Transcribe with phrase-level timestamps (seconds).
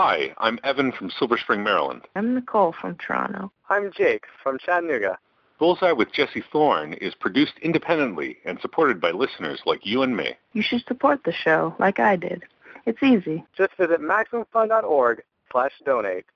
[0.00, 2.02] Hi, I'm Evan from Silver Spring, Maryland.
[2.14, 3.50] I'm Nicole from Toronto.
[3.68, 5.18] I'm Jake from Chattanooga.
[5.58, 10.34] Bullseye with Jesse Thorne is produced independently and supported by listeners like you and me.
[10.52, 12.44] You should support the show like I did.
[12.86, 13.44] It's easy.
[13.56, 16.26] Just visit MaximumFun.org slash donate.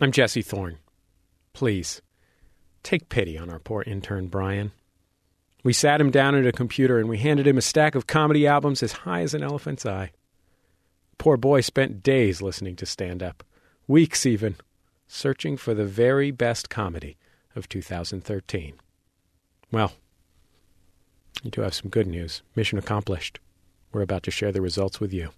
[0.00, 0.78] I'm Jesse Thorne.
[1.54, 2.02] Please,
[2.84, 4.70] take pity on our poor intern Brian.
[5.64, 8.46] We sat him down at a computer and we handed him a stack of comedy
[8.46, 10.12] albums as high as an elephant's eye.
[11.18, 13.44] Poor boy spent days listening to stand up,
[13.86, 14.56] weeks even,
[15.06, 17.16] searching for the very best comedy
[17.54, 18.74] of 2013.
[19.70, 19.92] Well,
[21.42, 22.42] you do have some good news.
[22.56, 23.38] Mission accomplished.
[23.92, 25.30] We're about to share the results with you.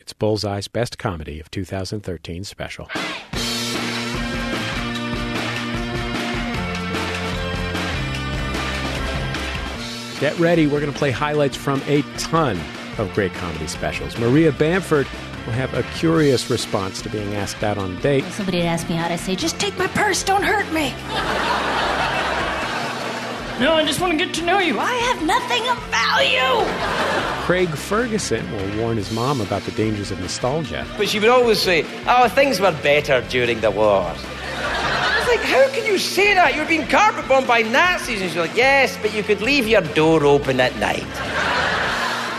[0.00, 2.88] It's Bullseye's Best Comedy of 2013 special.
[10.20, 12.58] Get ready, we're going to play highlights from a ton
[12.98, 14.18] of great comedy specials.
[14.18, 15.06] Maria Bamford
[15.46, 18.24] will have a curious response to being asked out on a date.
[18.24, 20.90] Somebody had asked me how to say, just take my purse, don't hurt me.
[23.60, 24.78] no, I just want to get to know you.
[24.78, 26.66] I have nothing of value.
[27.46, 30.86] Craig Ferguson will warn his mom about the dangers of nostalgia.
[30.98, 34.02] But she would always say, oh, things were better during the war.
[34.60, 36.54] I was like, how can you say that?
[36.54, 38.20] You're being carpet bombed by Nazis.
[38.20, 41.06] And she's like, yes, but you could leave your door open at night.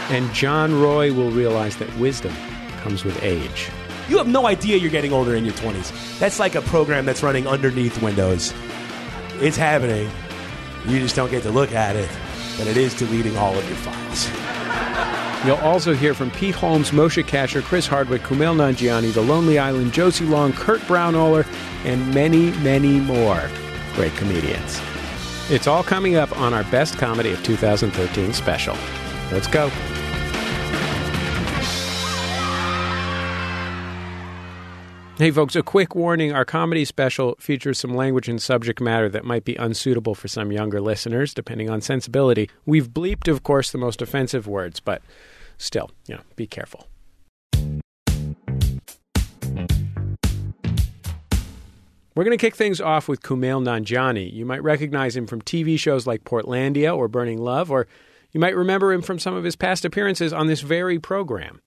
[0.10, 2.34] And John Roy will realize that wisdom
[2.82, 3.70] comes with age.
[4.10, 6.18] You have no idea you're getting older in your 20s.
[6.18, 8.54] That's like a program that's running underneath Windows.
[9.36, 10.10] It's happening.
[10.88, 12.10] You just don't get to look at it,
[12.58, 14.28] but it is deleting all of your files.
[15.46, 19.94] You'll also hear from Pete Holmes, Moshe Kasher, Chris Hardwick, Kumail Nanjiani, The Lonely Island,
[19.94, 21.46] Josie Long, Kurt Braunohler,
[21.86, 23.50] and many, many more
[23.94, 24.82] great comedians.
[25.50, 28.76] It's all coming up on our Best Comedy of 2013 special.
[29.32, 29.72] Let's go.
[35.20, 36.32] Hey, folks, a quick warning.
[36.32, 40.50] Our comedy special features some language and subject matter that might be unsuitable for some
[40.50, 42.50] younger listeners, depending on sensibility.
[42.66, 45.02] We've bleeped, of course, the most offensive words, but
[45.58, 46.88] still, you know, be careful.
[52.16, 54.32] We're going to kick things off with Kumail Nanjiani.
[54.32, 57.88] You might recognize him from TV shows like Portlandia or Burning Love, or
[58.32, 61.60] you might remember him from some of his past appearances on this very program.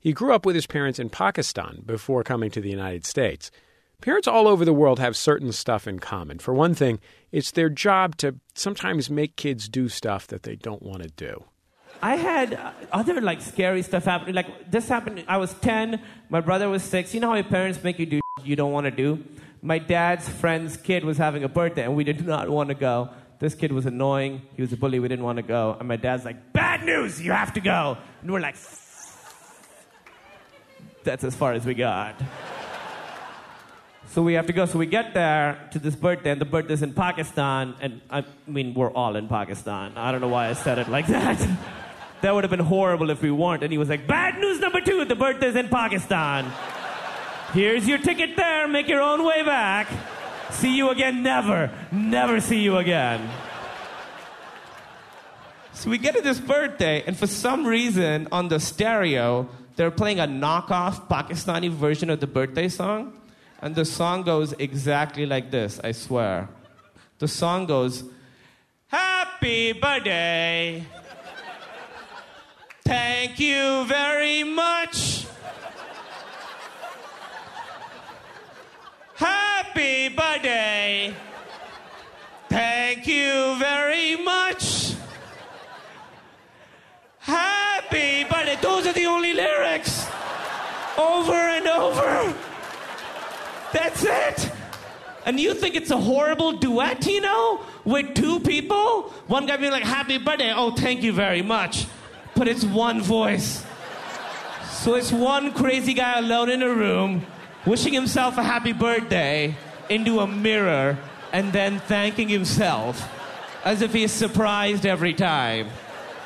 [0.00, 3.50] He grew up with his parents in Pakistan before coming to the United States.
[4.00, 6.38] Parents all over the world have certain stuff in common.
[6.38, 7.00] For one thing,
[7.32, 11.44] it's their job to sometimes make kids do stuff that they don't want to do.
[12.00, 12.58] I had
[12.92, 14.34] other like scary stuff happen.
[14.34, 15.22] Like this happened.
[15.28, 16.00] I was ten.
[16.30, 17.12] My brother was six.
[17.12, 19.22] You know how your parents make you do you don't want to do.
[19.60, 23.10] My dad's friend's kid was having a birthday, and we did not want to go.
[23.38, 24.40] This kid was annoying.
[24.56, 24.98] He was a bully.
[24.98, 25.76] We didn't want to go.
[25.78, 27.20] And my dad's like, "Bad news!
[27.20, 28.56] You have to go." And we're like,
[31.04, 32.14] "That's as far as we got."
[34.12, 34.66] So we have to go.
[34.66, 37.74] So we get there to this birthday, and the birthday's in Pakistan.
[37.80, 39.92] And I mean, we're all in Pakistan.
[39.96, 41.38] I don't know why I said it like that.
[42.20, 43.62] that would have been horrible if we weren't.
[43.62, 46.50] And he was like, Bad news number two the birthday's in Pakistan.
[47.52, 48.66] Here's your ticket there.
[48.66, 49.86] Make your own way back.
[50.50, 51.70] See you again, never.
[51.92, 53.28] Never see you again.
[55.72, 59.48] So we get to this birthday, and for some reason, on the stereo,
[59.80, 63.18] they're playing a knockoff Pakistani version of the birthday song.
[63.62, 66.50] And the song goes exactly like this, I swear.
[67.18, 68.04] The song goes,
[68.88, 70.84] Happy birthday.
[72.84, 75.26] Thank you very much.
[79.14, 81.14] Happy birthday.
[94.10, 94.50] It.
[95.26, 99.02] And you think it's a horrible duet, you know, with two people?
[99.26, 100.52] One guy being like, Happy birthday.
[100.54, 101.86] Oh, thank you very much.
[102.34, 103.64] But it's one voice.
[104.70, 107.26] So it's one crazy guy alone in a room
[107.66, 109.54] wishing himself a happy birthday
[109.90, 110.96] into a mirror
[111.32, 113.08] and then thanking himself
[113.64, 115.68] as if he's surprised every time.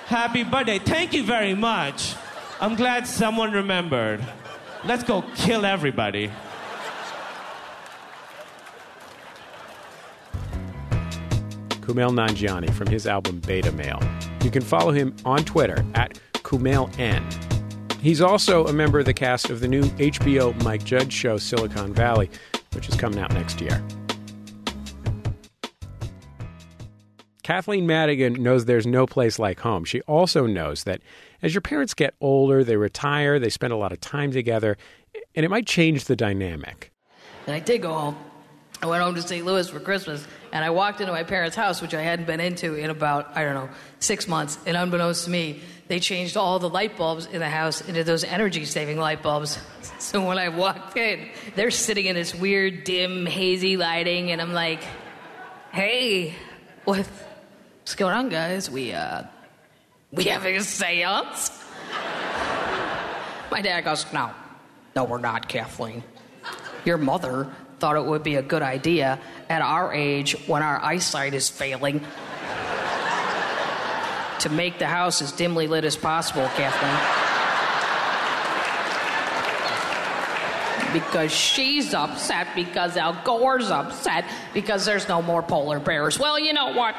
[0.07, 0.79] Happy birthday.
[0.79, 2.15] Thank you very much.
[2.61, 4.25] I'm glad someone remembered.
[4.85, 6.31] Let's go kill everybody.
[11.85, 14.03] Kumail Nanjiani from his album Beta Male.
[14.43, 17.23] You can follow him on Twitter at Kumail N.
[18.01, 21.93] He's also a member of the cast of the new HBO Mike Judge show Silicon
[21.93, 22.31] Valley,
[22.73, 23.83] which is coming out next year.
[27.43, 29.85] Kathleen Madigan knows there's no place like home.
[29.85, 31.03] She also knows that
[31.43, 34.79] as your parents get older, they retire, they spend a lot of time together,
[35.35, 36.91] and it might change the dynamic.
[37.47, 38.17] And I did go home.
[38.83, 39.45] I went home to St.
[39.45, 42.75] Louis for Christmas, and I walked into my parents' house, which I hadn't been into
[42.75, 43.69] in about, I don't know,
[43.99, 44.57] six months.
[44.65, 48.23] And unbeknownst to me, they changed all the light bulbs in the house into those
[48.23, 49.59] energy saving light bulbs.
[50.01, 54.53] So when I walked in, they're sitting in this weird, dim, hazy lighting, and I'm
[54.53, 54.83] like,
[55.73, 56.35] hey,
[56.85, 58.71] what, what's going on, guys?
[58.71, 59.23] We, uh,
[60.13, 61.51] we having a seance?
[63.51, 64.33] My dad goes, no,
[64.95, 66.05] no, we're not, Kathleen.
[66.85, 69.19] Your mother thought it would be a good idea
[69.49, 72.01] at our age when our eyesight is failing
[74.41, 77.23] to make the house as dimly lit as possible, Kathleen.
[80.93, 86.19] Because she's upset, because Al Gore's upset, because there's no more polar bears.
[86.19, 86.95] Well, you know what?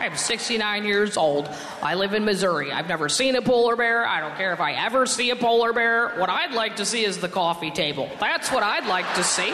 [0.00, 1.46] I'm 69 years old.
[1.82, 2.72] I live in Missouri.
[2.72, 4.06] I've never seen a polar bear.
[4.06, 6.18] I don't care if I ever see a polar bear.
[6.18, 8.08] What I'd like to see is the coffee table.
[8.18, 9.52] That's what I'd like to see.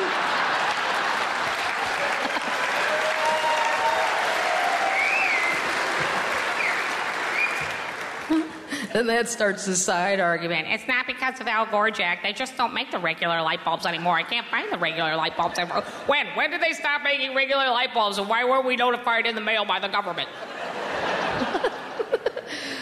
[9.07, 10.69] Then that starts the side argument.
[10.71, 12.23] It's not because of Al Gore, Jack.
[12.23, 14.17] They just don't make the regular light bulbs anymore.
[14.17, 15.83] I can't find the regular light bulbs anymore.
[16.07, 16.27] When?
[16.29, 19.43] When did they stop making regular light bulbs, and why weren't we notified in the
[19.43, 20.31] mail by the government?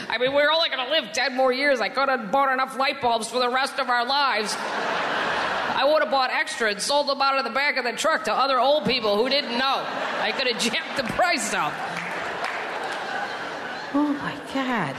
[0.08, 1.80] I mean, we're only going to live 10 more years.
[1.80, 4.54] I could have bought enough light bulbs for the rest of our lives.
[4.56, 8.22] I would have bought extra and sold them out of the back of the truck
[8.26, 9.84] to other old people who didn't know.
[10.20, 11.72] I could have jacked the price up.
[13.94, 14.94] Oh my God.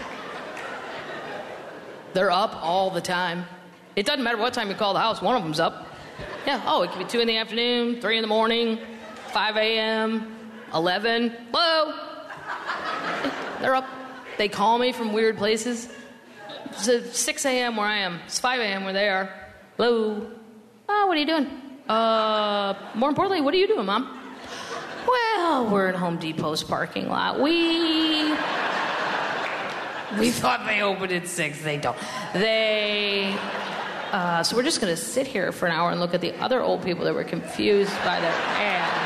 [2.16, 3.46] They're up all the time.
[3.98, 5.86] It doesn't matter what time you call the house, one of them's up.
[6.48, 8.80] Yeah, oh, it could be 2 in the afternoon, 3 in the morning,
[9.34, 10.34] 5 a.m.,
[10.74, 11.36] 11.
[11.52, 11.94] Hello?
[13.60, 13.86] They're up.
[14.38, 15.90] They call me from weird places.
[16.88, 17.76] It's 6 a.m.
[17.76, 18.22] where I am.
[18.26, 18.86] It's 5 a.m.
[18.86, 19.30] where they are.
[19.76, 20.32] Hello?
[20.88, 21.48] Oh, what are you doing?
[21.90, 24.22] Uh, more importantly, what are you doing, Mom?
[25.06, 27.42] Well, we're in Home Depot's parking lot.
[27.42, 28.15] We
[30.20, 31.62] we thought they opened at six.
[31.62, 31.98] They don't.
[32.34, 33.38] They.
[34.12, 36.34] Uh, so we're just going to sit here for an hour and look at the
[36.42, 39.06] other old people that were confused by their ad.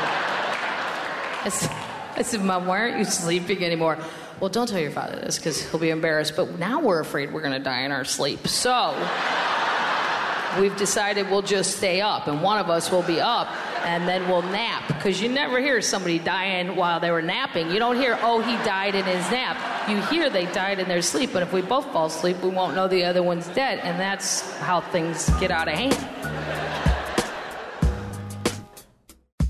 [1.42, 3.98] I said, Mom, why aren't you sleeping anymore?
[4.40, 6.36] Well, don't tell your father this because he'll be embarrassed.
[6.36, 8.46] But now we're afraid we're going to die in our sleep.
[8.46, 8.94] So
[10.60, 13.48] we've decided we'll just stay up, and one of us will be up,
[13.84, 14.86] and then we'll nap.
[14.88, 17.70] Because you never hear somebody dying while they were napping.
[17.70, 19.88] You don't hear, oh, he died in his nap.
[19.88, 22.74] You hear they died in their sleep, but if we both fall asleep, we won't
[22.74, 25.96] know the other one's dead, and that's how things get out of hand.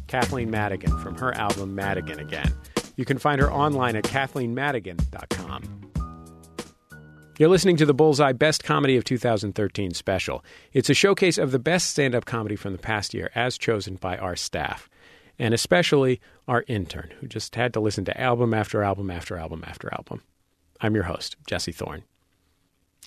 [0.06, 2.52] Kathleen Madigan from her album Madigan Again.
[2.96, 5.89] You can find her online at kathleenmadigan.com.
[7.40, 10.44] You're listening to the Bullseye Best Comedy of 2013 special.
[10.75, 13.94] It's a showcase of the best stand up comedy from the past year as chosen
[13.94, 14.90] by our staff,
[15.38, 19.64] and especially our intern, who just had to listen to album after album after album
[19.66, 20.22] after album.
[20.82, 22.02] I'm your host, Jesse Thorne.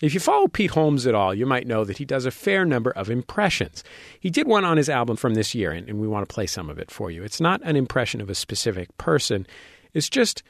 [0.01, 2.65] If you follow Pete Holmes at all, you might know that he does a fair
[2.65, 3.83] number of impressions.
[4.19, 6.47] He did one on his album from this year, and, and we want to play
[6.47, 7.21] some of it for you.
[7.21, 9.45] It's not an impression of a specific person,
[9.94, 10.41] it's just,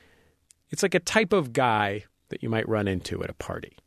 [0.69, 3.77] it's like a type of guy that you might run into at a party.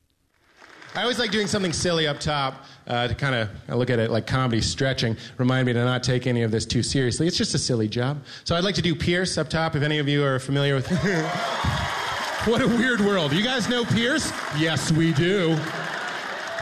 [0.94, 4.10] I always like doing something silly up top uh, to kind of look at it
[4.10, 5.16] like comedy stretching.
[5.36, 7.26] Remind me to not take any of this too seriously.
[7.26, 8.22] It's just a silly job.
[8.44, 9.74] So I'd like to do Pierce up top.
[9.74, 10.86] If any of you are familiar with.
[12.46, 13.32] what a weird world.
[13.32, 14.32] You guys know Pierce?
[14.56, 15.58] Yes, we do.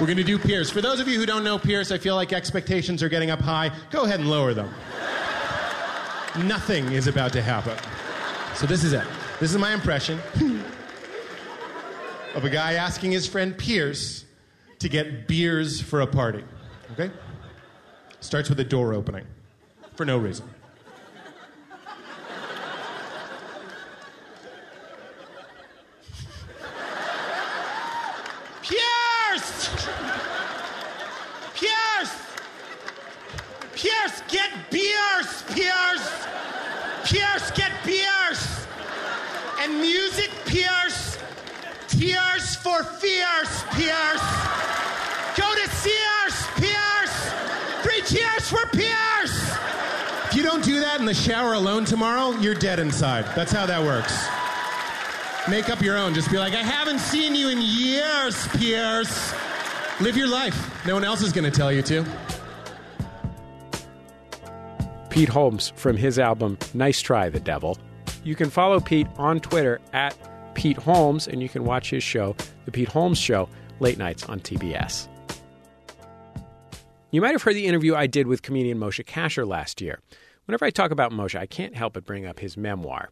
[0.01, 0.69] We're going to do Pierce.
[0.71, 3.41] For those of you who don't know Pierce, I feel like expectations are getting up
[3.41, 3.71] high.
[3.91, 4.75] Go ahead and lower them.
[6.45, 7.77] Nothing is about to happen.
[8.57, 9.05] So this is it.
[9.39, 10.19] This is my impression
[12.35, 14.25] of a guy asking his friend Pierce
[14.81, 16.45] to get beers for a party.
[16.93, 17.11] Okay?
[18.21, 19.25] Starts with a door opening
[19.95, 20.49] for no reason.
[51.05, 53.27] In the shower alone tomorrow, you're dead inside.
[53.37, 54.27] That's how that works.
[55.51, 56.15] Make up your own.
[56.15, 59.35] Just be like, I haven't seen you in years, Pierce.
[60.01, 60.87] Live your life.
[60.87, 62.07] No one else is going to tell you to.
[65.11, 67.77] Pete Holmes from his album Nice Try the Devil.
[68.25, 70.17] You can follow Pete on Twitter at
[70.55, 72.35] Pete Holmes, and you can watch his show,
[72.65, 75.07] The Pete Holmes Show, late nights on TBS.
[77.11, 80.01] You might have heard the interview I did with comedian Moshe Kasher last year.
[80.47, 83.11] Whenever I talk about Moshe, I can't help but bring up his memoir.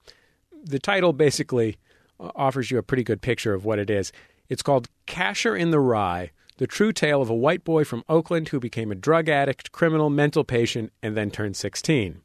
[0.65, 1.79] The title basically
[2.21, 4.12] uh, offers you a pretty good picture of what it is.
[4.49, 8.49] It's called Kasher in the Rye The True Tale of a White Boy from Oakland
[8.49, 12.21] Who Became a Drug Addict, Criminal, Mental Patient, and Then Turned 16.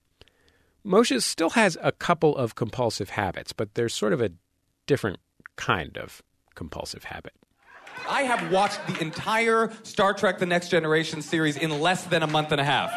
[0.85, 4.31] Moshe still has a couple of compulsive habits, but there's sort of a
[4.85, 5.19] different
[5.55, 6.21] kind of
[6.55, 7.33] compulsive habit.
[8.09, 12.27] I have watched the entire Star Trek The Next Generation series in less than a
[12.27, 12.91] month and a half.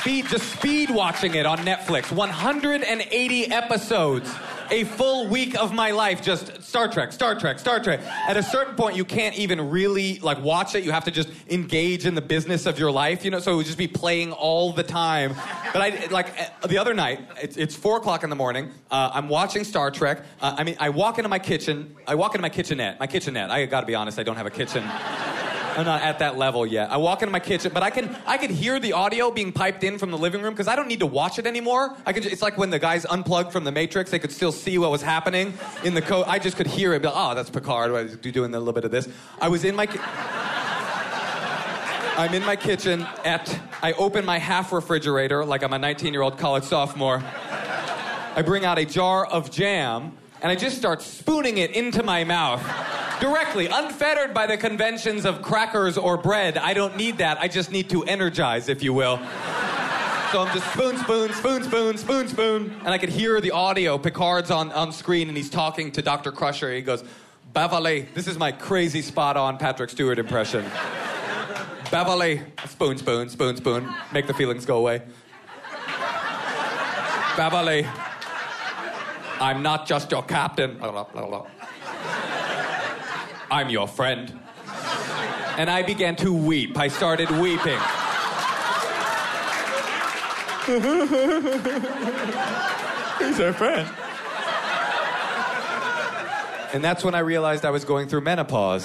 [0.00, 2.10] Speed, just speed watching it on Netflix.
[2.10, 4.34] 180 episodes.
[4.70, 8.00] A full week of my life just Star Trek, Star Trek, Star Trek.
[8.26, 10.84] At a certain point, you can't even really like watch it.
[10.84, 13.40] You have to just engage in the business of your life, you know.
[13.40, 15.34] So it would just be playing all the time.
[15.74, 17.20] But I like the other night.
[17.42, 18.70] It's, it's four o'clock in the morning.
[18.90, 20.24] Uh, I'm watching Star Trek.
[20.40, 21.94] Uh, I mean, I walk into my kitchen.
[22.06, 23.00] I walk into my kitchenette.
[23.00, 23.50] My kitchenette.
[23.50, 24.18] I got to be honest.
[24.18, 24.82] I don't have a kitchen.
[25.76, 26.90] I'm not at that level yet.
[26.90, 29.84] I walk into my kitchen, but I can I can hear the audio being piped
[29.84, 31.96] in from the living room because I don't need to watch it anymore.
[32.04, 32.24] I can.
[32.24, 35.02] It's like when the guys unplugged from the Matrix; they could still see what was
[35.02, 36.24] happening in the code.
[36.26, 37.02] I just could hear it.
[37.02, 37.90] Like, oh, that's Picard.
[37.90, 39.08] I was doing a little bit of this.
[39.40, 39.86] I was in my.
[39.86, 40.00] Ki-
[42.16, 43.58] I'm in my kitchen at.
[43.82, 47.22] I open my half refrigerator like I'm a 19 year old college sophomore.
[47.22, 52.24] I bring out a jar of jam and I just start spooning it into my
[52.24, 52.62] mouth.
[53.20, 56.56] Directly, unfettered by the conventions of crackers or bread.
[56.56, 57.38] I don't need that.
[57.38, 59.18] I just need to energize, if you will.
[60.32, 62.76] So I'm just spoon, spoon, spoon, spoon, spoon, spoon.
[62.80, 63.98] And I could hear the audio.
[63.98, 66.32] Picard's on, on screen and he's talking to Dr.
[66.32, 66.72] Crusher.
[66.72, 67.04] He goes,
[67.52, 70.64] Beverly, this is my crazy spot on Patrick Stewart impression.
[71.90, 73.92] Beverly, spoon, spoon, spoon, spoon.
[74.12, 75.02] Make the feelings go away.
[77.36, 77.86] Beverly,
[79.40, 80.78] I'm not just your captain.
[83.50, 84.38] I'm your friend.
[85.56, 86.76] And I began to weep.
[86.76, 87.78] I started weeping.
[93.18, 93.88] He's our friend.
[96.74, 98.84] And that's when I realized I was going through menopause.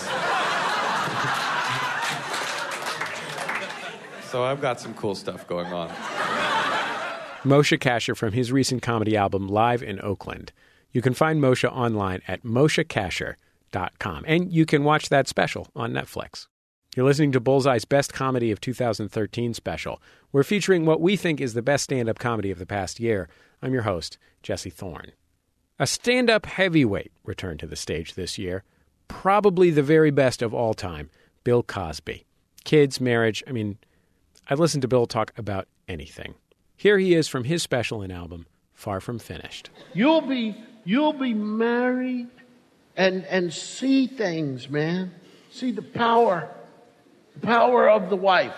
[4.31, 5.91] so I've got some cool stuff going on.
[7.45, 10.51] Moshe Kasher from his recent comedy album Live in Oakland.
[10.91, 14.25] You can find Moshe online at moshekasher.com.
[14.27, 16.47] And you can watch that special on Netflix.
[16.95, 20.01] You're listening to Bullseye's Best Comedy of 2013 special.
[20.31, 23.29] We're featuring what we think is the best stand up comedy of the past year.
[23.61, 25.11] I'm your host, Jesse Thorne.
[25.77, 28.63] A stand up heavyweight returned to the stage this year.
[29.07, 31.11] Probably the very best of all time,
[31.43, 32.25] Bill Cosby.
[32.63, 33.77] Kids, marriage, I mean,
[34.47, 36.33] I've listened to Bill talk about anything.
[36.77, 39.69] Here he is from his special and album, Far From Finished.
[39.93, 42.27] You'll be you'll be married
[42.97, 45.13] and and see things, man.
[45.51, 46.49] See the power,
[47.33, 48.55] the power of the wife.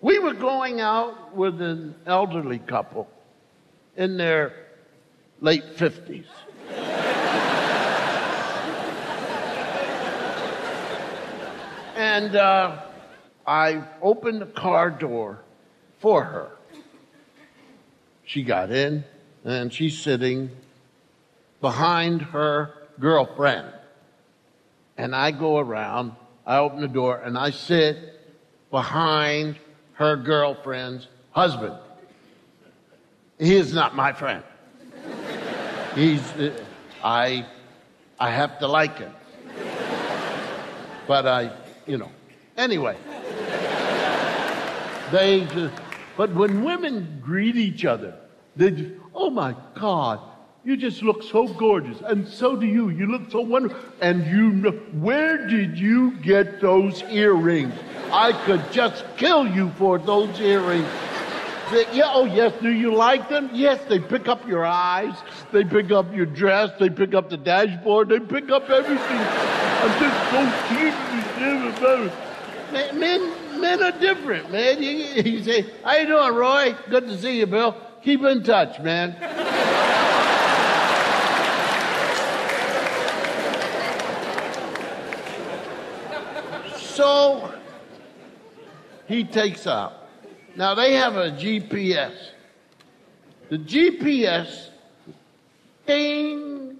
[0.00, 3.08] We were going out with an elderly couple
[3.96, 4.52] in their
[5.40, 6.26] late fifties.
[11.96, 12.82] and uh,
[13.46, 15.40] I opened the car door
[15.98, 16.50] for her.
[18.24, 19.04] She got in,
[19.44, 20.50] and she's sitting
[21.60, 23.68] behind her girlfriend.
[24.96, 26.12] And I go around,
[26.46, 27.96] I open the door, and I sit
[28.70, 29.56] behind
[29.94, 31.74] her girlfriend's husband.
[33.38, 34.42] He is not my friend.
[35.94, 36.52] He's, uh,
[37.02, 37.46] I,
[38.18, 39.12] I have to like him.
[41.06, 41.52] But I,
[41.86, 42.10] you know,
[42.56, 42.96] anyway.
[45.10, 45.74] They just,
[46.16, 48.14] but when women greet each other,
[48.56, 50.20] they just, oh my God,
[50.64, 52.88] you just look so gorgeous, and so do you.
[52.88, 57.74] You look so wonderful, and you know, where did you get those earrings?
[58.10, 60.88] I could just kill you for those earrings.
[61.70, 63.50] They, yeah, oh yes, do you like them?
[63.52, 65.14] Yes, they pick up your eyes,
[65.52, 69.18] they pick up your dress, they pick up the dashboard, they pick up everything.
[69.18, 70.94] I'm just so cute.
[72.94, 73.32] Men,
[73.64, 74.82] men are different, man.
[74.82, 76.76] You, you say, how you doing, Roy?
[76.90, 77.74] Good to see you, Bill.
[78.02, 79.16] Keep in touch, man.
[86.76, 87.54] so
[89.08, 89.94] he takes out.
[90.56, 92.12] Now they have a GPS.
[93.48, 94.68] The GPS,
[95.86, 96.76] ding,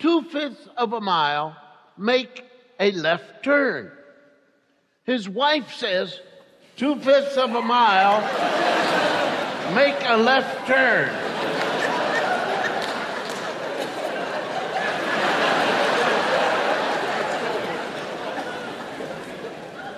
[0.00, 1.56] two fifths of a mile,
[1.96, 2.44] make
[2.80, 3.92] a left turn.
[5.04, 6.20] His wife says,
[6.76, 8.20] two fifths of a mile,
[9.74, 11.10] make a left turn.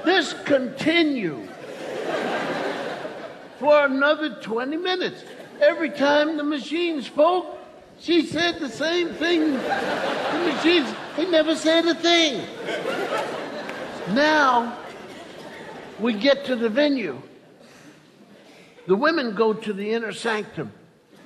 [0.06, 1.50] This continued
[3.58, 5.22] for another 20 minutes.
[5.60, 7.58] Every time the machine spoke,
[8.00, 9.52] she said the same thing.
[9.52, 12.46] The machine, he never said a thing.
[14.14, 14.78] Now,
[16.00, 17.20] we get to the venue.
[18.86, 20.72] The women go to the inner sanctum.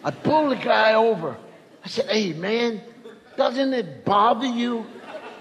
[0.05, 1.37] I pull the guy over.
[1.85, 2.81] I said, hey, man,
[3.37, 4.87] doesn't it bother you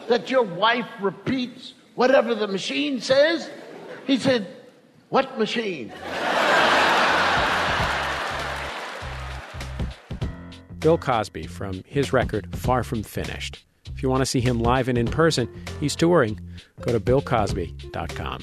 [0.07, 3.49] that your wife repeats whatever the machine says?
[4.05, 4.47] He said,
[5.09, 5.91] what machine?
[10.79, 13.65] Bill Cosby from his record Far From Finished.
[13.93, 16.39] If you want to see him live and in person, he's touring.
[16.81, 18.41] Go to BillCosby.com.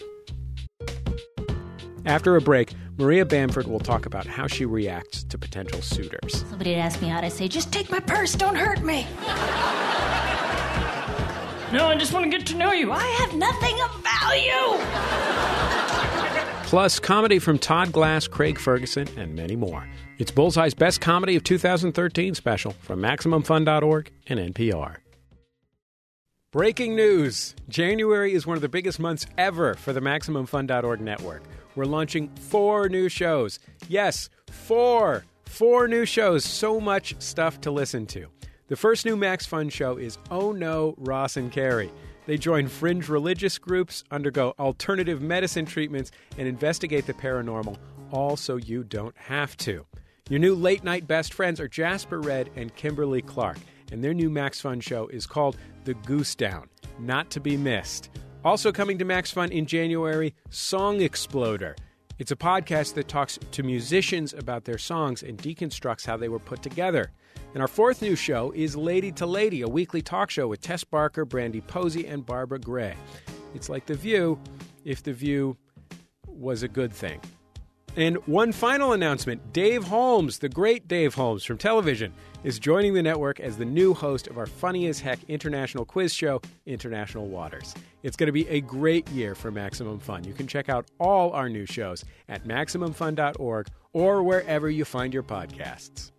[2.04, 6.44] After a break, Maria Bamford will talk about how she reacts to potential suitors.
[6.49, 7.25] Somebody had asked me out.
[7.25, 8.34] I say, just take my purse.
[8.34, 9.06] Don't hurt me.
[11.73, 12.92] no, I just want to get to know you.
[12.92, 14.84] I have nothing of value.
[16.64, 19.88] Plus, comedy from Todd Glass, Craig Ferguson, and many more.
[20.18, 24.96] It's Bullseye's Best Comedy of 2013 special from MaximumFun.org and NPR.
[26.52, 31.42] Breaking news January is one of the biggest months ever for the MaximumFun.org network.
[31.76, 33.59] We're launching four new shows.
[33.88, 35.25] Yes, four!
[35.45, 36.45] Four new shows.
[36.45, 38.26] So much stuff to listen to.
[38.69, 41.93] The first new Max Fun show is Oh No, Ross and Carrie.
[42.26, 47.76] They join fringe religious groups, undergo alternative medicine treatments, and investigate the paranormal,
[48.11, 49.85] all so you don't have to.
[50.31, 53.59] Your new late night best friends are Jasper Redd and Kimberly Clark,
[53.93, 58.09] and their new Max Fun show is called The Goose Down, not to be missed.
[58.45, 61.75] Also coming to Max Fun in January, Song Exploder.
[62.19, 66.39] It's a podcast that talks to musicians about their songs and deconstructs how they were
[66.39, 67.11] put together.
[67.55, 70.85] And our fourth new show is Lady to Lady, a weekly talk show with Tess
[70.85, 72.95] Barker, Brandie Posey, and Barbara Gray.
[73.55, 74.39] It's like The View
[74.85, 75.57] if The View
[76.26, 77.23] was a good thing.
[77.97, 82.13] And one final announcement Dave Holmes, the great Dave Holmes from television,
[82.45, 86.15] is joining the network as the new host of our funny as heck international quiz
[86.15, 87.75] show, International Waters.
[88.02, 90.25] It's going to be a great year for Maximum Fun.
[90.25, 95.23] You can check out all our new shows at MaximumFun.org or wherever you find your
[95.23, 96.11] podcasts.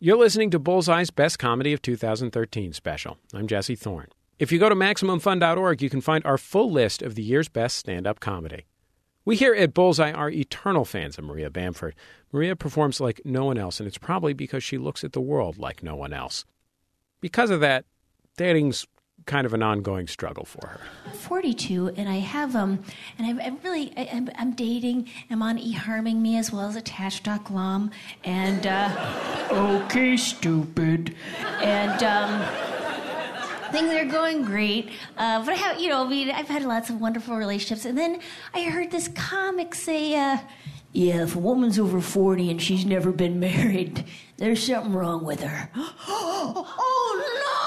[0.00, 3.16] You're listening to Bullseye's Best Comedy of 2013 special.
[3.32, 4.08] I'm Jesse Thorne.
[4.38, 7.78] If you go to MaximumFun.org, you can find our full list of the year's best
[7.78, 8.66] stand up comedy.
[9.24, 11.94] We here at Bullseye are eternal fans of Maria Bamford.
[12.30, 15.56] Maria performs like no one else, and it's probably because she looks at the world
[15.56, 16.44] like no one else.
[17.20, 17.86] Because of that,
[18.36, 18.86] dating's
[19.24, 20.80] kind of an ongoing struggle for her.
[21.06, 22.84] I'm 42, and I have um,
[23.16, 25.08] and I'm, I'm really I, I'm, I'm dating.
[25.30, 27.90] I'm on eHarming Me as well as Attach.glom,
[28.24, 31.14] and uh, okay, stupid,
[31.62, 32.63] and um.
[33.74, 36.90] Things are going great, uh, but I have, you know, I mean, I've had lots
[36.90, 37.84] of wonderful relationships.
[37.84, 38.20] And then
[38.54, 40.38] I heard this comic say, uh,
[40.92, 44.04] "Yeah, if a woman's over forty and she's never been married,
[44.36, 47.63] there's something wrong with her." oh Uh,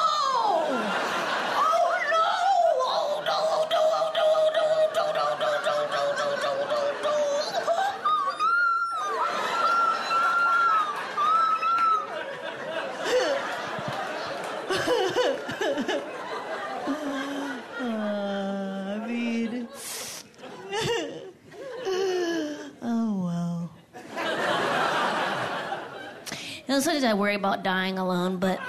[26.88, 28.62] sometimes I worry about dying alone, but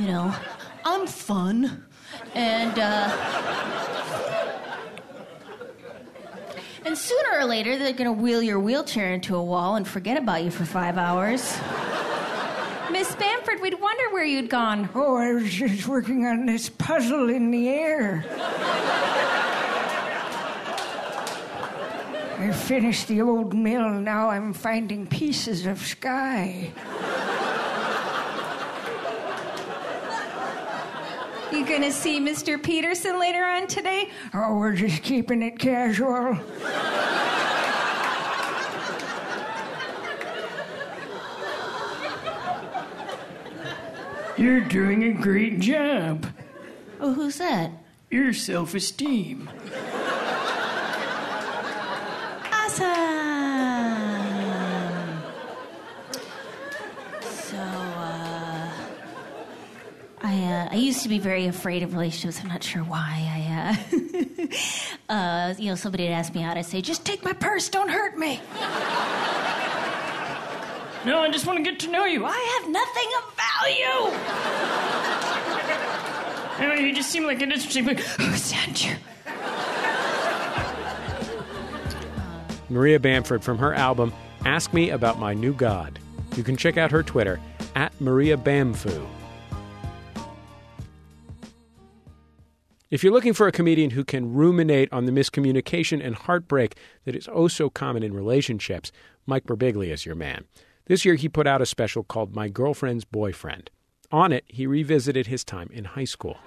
[0.00, 0.34] you know,
[0.84, 1.84] I'm fun,
[2.34, 3.08] and uh,
[6.84, 10.42] and sooner or later they're gonna wheel your wheelchair into a wall and forget about
[10.42, 11.56] you for five hours.
[12.90, 14.88] Miss Bamford, we'd wonder where you'd gone.
[14.96, 18.24] oh, I was just working on this puzzle in the air.
[22.40, 26.72] I finished the old mill, now I'm finding pieces of sky.
[31.50, 32.62] You gonna see Mr.
[32.62, 34.10] Peterson later on today?
[34.34, 36.38] Oh, we're just keeping it casual.
[44.36, 46.26] You're doing a great job.
[47.00, 47.70] Oh, who's that?
[48.10, 49.50] Your self esteem.
[52.52, 52.82] Awesome.
[57.20, 57.56] So,
[60.68, 62.40] I uh, I used to be very afraid of relationships.
[62.42, 63.26] I'm not sure why.
[63.30, 63.76] I,
[65.08, 66.56] uh, uh, you know, somebody had asked me out.
[66.56, 67.68] I'd say, just take my purse.
[67.68, 68.40] Don't hurt me.
[71.06, 72.24] No, I just want to get to know you.
[72.26, 74.10] I have nothing of value.
[76.58, 77.84] Anyway, he just seem like an interesting.
[77.96, 78.96] Who sent you?
[82.68, 84.12] Maria Bamford from her album
[84.44, 85.98] Ask Me About My New God.
[86.36, 87.40] You can check out her Twitter
[87.74, 89.06] at Maria Bamfoo.
[92.90, 96.74] If you're looking for a comedian who can ruminate on the miscommunication and heartbreak
[97.04, 98.92] that is oh so common in relationships,
[99.26, 100.46] Mike Birbiglia is your man.
[100.86, 103.70] This year he put out a special called My Girlfriend's Boyfriend.
[104.10, 106.38] On it, he revisited his time in high school.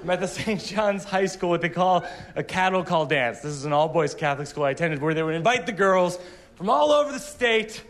[0.00, 0.58] I'm at the St.
[0.58, 3.40] John's High School, what they call a cattle call dance.
[3.40, 6.18] This is an all boys Catholic school I attended where they would invite the girls
[6.54, 7.84] from all over the state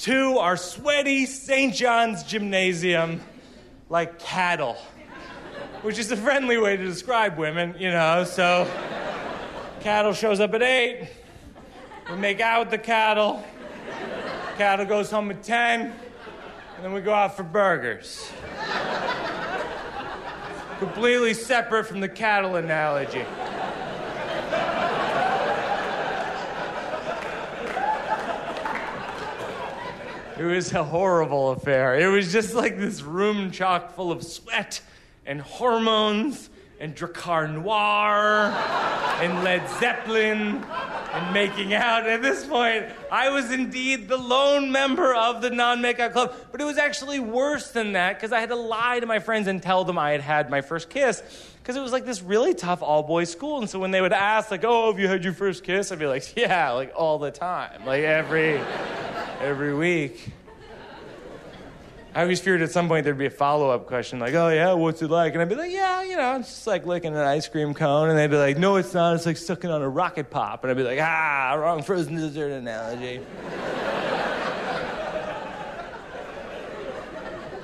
[0.00, 1.74] to our sweaty St.
[1.74, 3.22] John's gymnasium
[3.88, 4.76] like cattle,
[5.82, 8.24] which is a friendly way to describe women, you know.
[8.24, 8.70] So,
[9.80, 11.08] cattle shows up at 8.
[12.10, 13.44] We make out with the cattle.
[14.56, 15.80] Cattle goes home at 10.
[15.80, 18.30] And then we go out for burgers
[20.80, 23.22] completely separate from the cattle analogy.
[30.38, 31.96] It was a horrible affair.
[31.96, 34.80] It was just like this room chock full of sweat
[35.30, 38.52] and hormones and Drakkar Noir
[39.22, 42.08] and Led Zeppelin and making out.
[42.08, 46.60] At this point, I was indeed the lone member of the non makeout club, but
[46.60, 49.62] it was actually worse than that because I had to lie to my friends and
[49.62, 51.22] tell them I had had my first kiss
[51.62, 53.60] because it was like this really tough all boys school.
[53.60, 55.92] And so when they would ask, like, oh, have you had your first kiss?
[55.92, 58.58] I'd be like, yeah, like all the time, like every,
[59.40, 60.32] every week.
[62.12, 64.72] I always feared at some point there'd be a follow up question like, oh, yeah,
[64.72, 65.34] what's it like?
[65.34, 68.10] And I'd be like, yeah, you know, it's just like licking an ice cream cone.
[68.10, 69.14] And they'd be like, no, it's not.
[69.14, 70.64] It's like sucking on a rocket pop.
[70.64, 73.20] And I'd be like, ah, wrong frozen dessert analogy.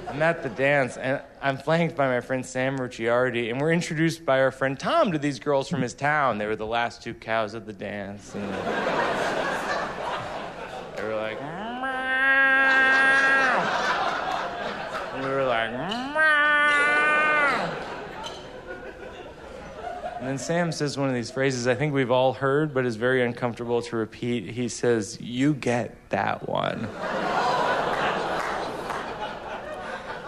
[0.09, 4.25] I'm at the dance, and I'm flanked by my friend Sam Ricciardi, and we're introduced
[4.25, 6.39] by our friend Tom to these girls from his town.
[6.39, 8.35] They were the last two cows of the dance.
[8.35, 8.45] And
[10.95, 11.39] they were like,
[15.13, 15.71] and we were like,
[20.27, 22.97] and then Sam says one of these phrases I think we've all heard, but is
[22.97, 24.51] very uncomfortable to repeat.
[24.51, 26.83] He says, You get that one.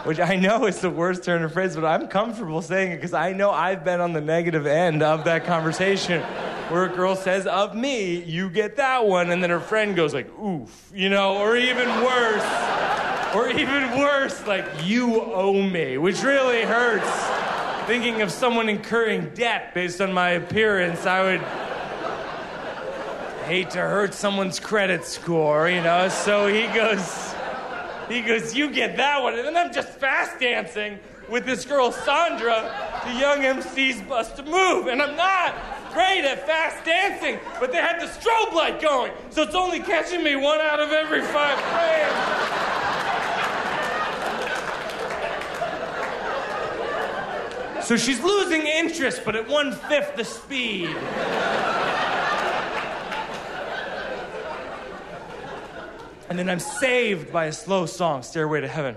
[0.05, 3.13] Which I know is the worst turn of phrase, but I'm comfortable saying it because
[3.13, 6.23] I know I've been on the negative end of that conversation
[6.71, 10.15] where a girl says of me, you get that one, and then her friend goes
[10.15, 12.47] like, oof, you know, or even worse,
[13.35, 17.48] or even worse, like you owe me, which really hurts.
[17.89, 21.41] Thinking of someone incurring debt based on my appearance, I would
[23.47, 26.11] hate to hurt someone's credit score, you know.
[26.11, 27.35] So he goes,
[28.07, 30.99] he goes, you get that one, and then I'm just fast dancing
[31.31, 35.55] with this girl Sandra to Young MC's Bust a Move, and I'm not
[35.95, 40.23] great at fast dancing, but they had the strobe light going, so it's only catching
[40.23, 42.49] me one out of every five frames.
[47.89, 50.95] So she's losing interest, but at one fifth the speed.
[56.29, 58.95] And then I'm saved by a slow song, Stairway to Heaven,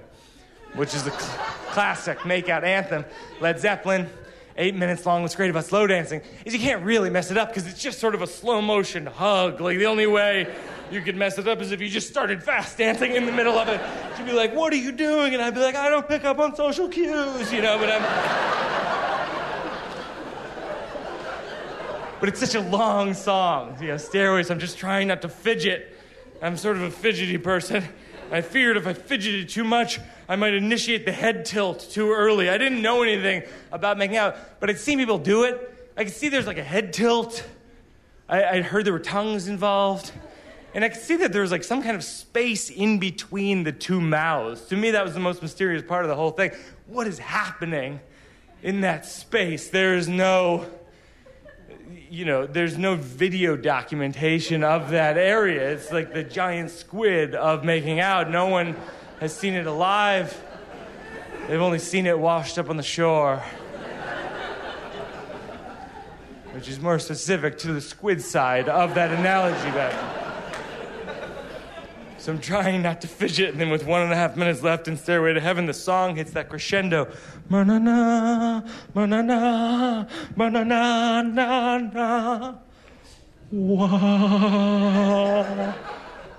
[0.76, 3.06] which is a cl- classic makeout anthem.
[3.40, 4.10] Led Zeppelin,
[4.58, 5.22] eight minutes long.
[5.22, 7.98] What's great about slow dancing is you can't really mess it up because it's just
[7.98, 9.62] sort of a slow motion hug.
[9.62, 10.54] Like the only way
[10.92, 13.58] you could mess it up is if you just started fast dancing in the middle
[13.58, 13.80] of it.
[14.18, 15.34] She'd be like, What are you doing?
[15.34, 18.81] And I'd be like, I don't pick up on social cues, you know, but I'm.
[22.22, 23.76] But it's such a long song.
[23.82, 25.98] Know, stairways, I'm just trying not to fidget.
[26.40, 27.84] I'm sort of a fidgety person.
[28.32, 32.48] I feared if I fidgeted too much, I might initiate the head tilt too early.
[32.48, 35.76] I didn't know anything about making out, but I'd seen people do it.
[35.98, 37.44] I could see there's like a head tilt.
[38.30, 40.12] I, I heard there were tongues involved.
[40.76, 43.72] And I could see that there was like some kind of space in between the
[43.72, 44.62] two mouths.
[44.68, 46.52] To me, that was the most mysterious part of the whole thing.
[46.86, 48.00] What is happening
[48.62, 49.70] in that space?
[49.70, 50.68] There is no
[52.12, 55.72] you know, there's no video documentation of that area.
[55.72, 58.30] It's like the giant squid of making out.
[58.30, 58.76] No one
[59.22, 60.38] has seen it alive,
[61.48, 63.42] they've only seen it washed up on the shore.
[66.52, 70.31] Which is more specific to the squid side of that analogy, but.
[72.22, 74.88] So I'm trying not to fidget, and then with one and a half minutes left
[74.88, 77.08] in Stairway to Heaven, the song hits that crescendo.
[77.50, 78.62] Ma-na-na,
[78.94, 80.06] ma-na-na,
[80.36, 82.54] ma-na-na, na-na.
[83.52, 84.94] Wow.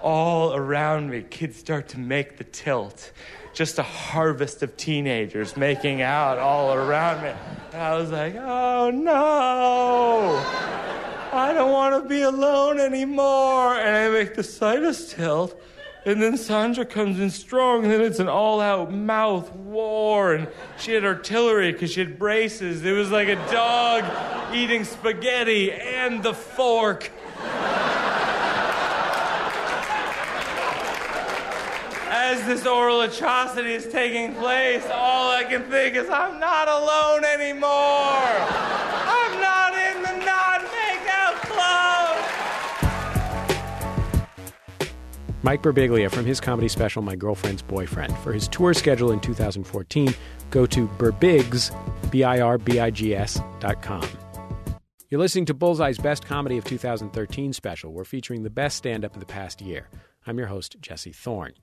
[0.01, 3.11] all around me, kids start to make the tilt.
[3.53, 7.33] Just a harvest of teenagers making out all around me.
[7.73, 10.71] And I was like, oh no,
[11.33, 13.75] I don't want to be alone anymore.
[13.75, 15.59] And I make the slightest tilt.
[16.05, 20.35] And then Sandra comes in strong, and then it's an all out mouth war.
[20.35, 22.85] And she had artillery because she had braces.
[22.85, 24.05] It was like a dog
[24.53, 27.11] eating spaghetti and the fork.
[32.15, 37.25] As this oral atrocity is taking place, all I can think is, I'm not alone
[37.25, 38.92] anymore.
[45.43, 48.17] Mike Birbiglia from his comedy special My Girlfriend's Boyfriend.
[48.19, 50.15] For his tour schedule in 2014,
[50.51, 51.73] go to Birbigs,
[52.11, 54.07] B-I-R-B-I-G-S dot com.
[55.11, 57.93] You're listening to Bullseye's Best Comedy of 2013 special.
[57.93, 59.89] We're featuring the best stand-up of the past year.
[60.27, 61.55] I'm your host, Jesse Thorne.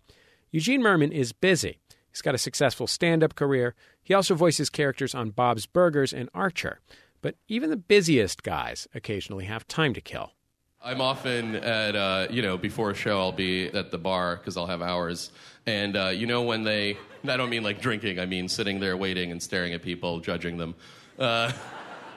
[0.51, 1.79] Eugene Mirman is busy.
[2.11, 3.75] He's got a successful stand-up career.
[4.03, 6.79] He also voices characters on Bob's Burgers and Archer.
[7.21, 10.33] But even the busiest guys occasionally have time to kill.
[10.81, 14.55] I'm often at, uh, you know, before a show, I'll be at the bar because
[14.55, 15.29] I'll have hours.
[15.65, 18.95] And, uh, you know, when they, I don't mean like drinking, I mean sitting there
[18.95, 20.75] waiting and staring at people, judging them.
[21.19, 21.51] Uh,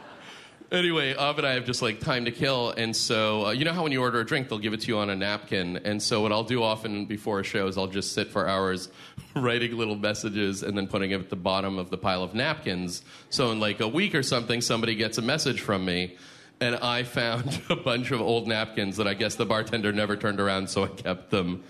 [0.70, 2.70] anyway, often I have just like time to kill.
[2.70, 4.86] And so, uh, you know how when you order a drink, they'll give it to
[4.86, 5.78] you on a napkin.
[5.78, 8.90] And so, what I'll do often before a show is I'll just sit for hours
[9.34, 13.02] writing little messages and then putting it at the bottom of the pile of napkins.
[13.28, 16.16] So, in like a week or something, somebody gets a message from me
[16.62, 20.40] and I found a bunch of old napkins that I guess the bartender never turned
[20.40, 21.64] around, so I kept them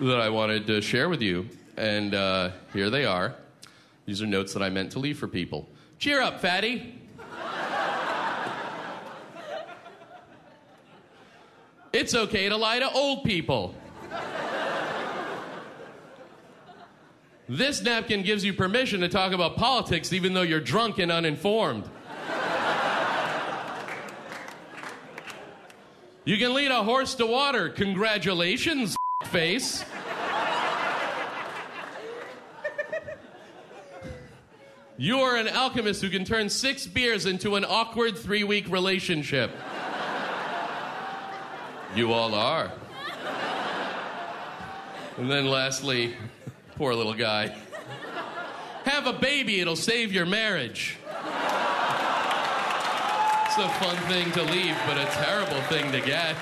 [0.00, 1.46] that I wanted to share with you.
[1.76, 3.34] And uh, here they are.
[4.06, 5.68] These are notes that I meant to leave for people.
[5.98, 6.94] Cheer up, fatty.
[11.90, 13.74] It's okay to lie to old people.
[17.48, 21.88] This napkin gives you permission to talk about politics even though you're drunk and uninformed.
[26.28, 27.70] You can lead a horse to water.
[27.70, 28.94] Congratulations,
[29.28, 29.82] face.
[34.98, 39.52] You are an alchemist who can turn six beers into an awkward three week relationship.
[41.96, 42.72] You all are.
[45.16, 46.14] And then lastly,
[46.76, 47.56] poor little guy.
[48.84, 50.97] Have a baby, it'll save your marriage.
[53.60, 56.36] A fun thing to leave, but a terrible thing to get.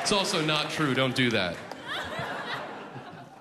[0.00, 0.94] It's also not true.
[0.94, 1.54] Don't do that.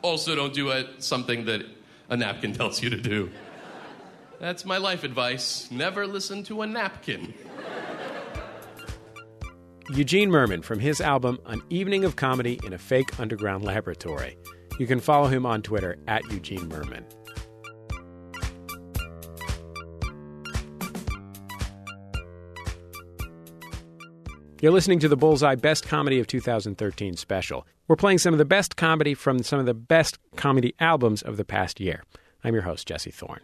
[0.01, 1.65] Also, don't do something that
[2.09, 3.31] a napkin tells you to do.
[4.39, 5.71] That's my life advice.
[5.71, 7.33] Never listen to a napkin.
[9.91, 14.37] Eugene Mirman from his album An Evening of Comedy in a Fake Underground Laboratory.
[14.77, 17.05] You can follow him on Twitter at Eugene Mirman.
[24.61, 27.67] You're listening to the Bullseye Best Comedy of 2013 special.
[27.89, 31.35] We're playing some of the best comedy from some of the best comedy albums of
[31.35, 32.05] the past year.
[32.41, 33.41] I'm your host, Jesse Thorne.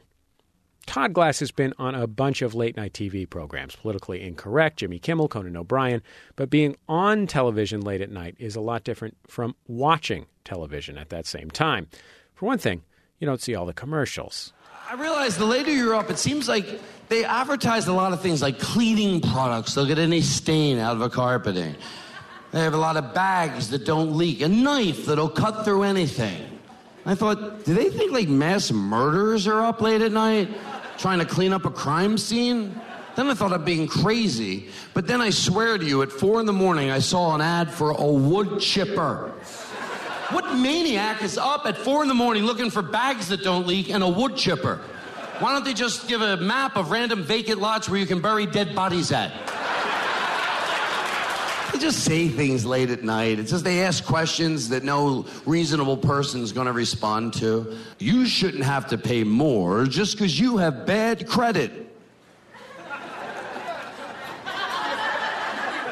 [0.86, 5.00] Todd Glass has been on a bunch of late night TV programs, Politically Incorrect, Jimmy
[5.00, 6.02] Kimmel, Conan O'Brien,
[6.38, 11.10] but being on television late at night is a lot different from watching television at
[11.10, 11.88] that same time.
[12.36, 12.84] For one thing,
[13.20, 14.54] you don't see all the commercials.
[14.90, 18.42] I realize the later you're up, it seems like they advertise a lot of things
[18.42, 19.74] like cleaning products.
[19.74, 21.76] They'll get any stain out of a carpeting.
[22.52, 26.60] They have a lot of bags that don't leak, a knife that'll cut through anything.
[27.06, 30.50] I thought, do they think like mass murderers are up late at night
[30.98, 32.80] trying to clean up a crime scene?
[33.16, 34.70] Then I thought I'm being crazy.
[34.94, 37.72] But then I swear to you, at four in the morning, I saw an ad
[37.72, 39.34] for a wood chipper.
[40.32, 43.90] What maniac is up at four in the morning looking for bags that don't leak
[43.90, 44.78] and a wood chipper?
[45.40, 48.46] Why don't they just give a map of random vacant lots where you can bury
[48.46, 49.32] dead bodies at?
[51.74, 53.40] They just say things late at night.
[53.40, 57.78] It's just they ask questions that no reasonable person's going to respond to.
[57.98, 61.72] You shouldn't have to pay more just because you have bad credit.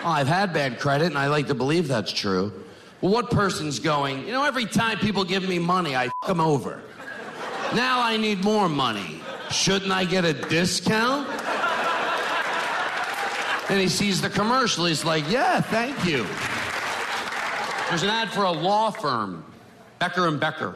[0.02, 2.54] Oh, I've had bad credit, and I like to believe that's true.
[3.02, 6.42] Well, what person's going, you know, every time people give me money, I f them
[6.42, 6.82] over.
[7.74, 9.22] Now I need more money.
[9.52, 11.28] Shouldn't I get a discount?
[13.70, 14.86] And he sees the commercial.
[14.86, 16.26] He's like, yeah, thank you.
[17.90, 19.46] There's an ad for a law firm,
[20.00, 20.76] Becker and Becker.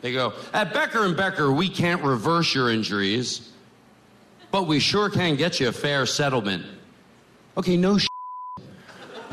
[0.00, 3.52] They go, at Becker and Becker, we can't reverse your injuries,
[4.50, 6.64] but we sure can get you a fair settlement.
[7.56, 7.98] Okay, no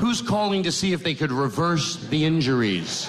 [0.05, 3.07] Who's calling to see if they could reverse the injuries?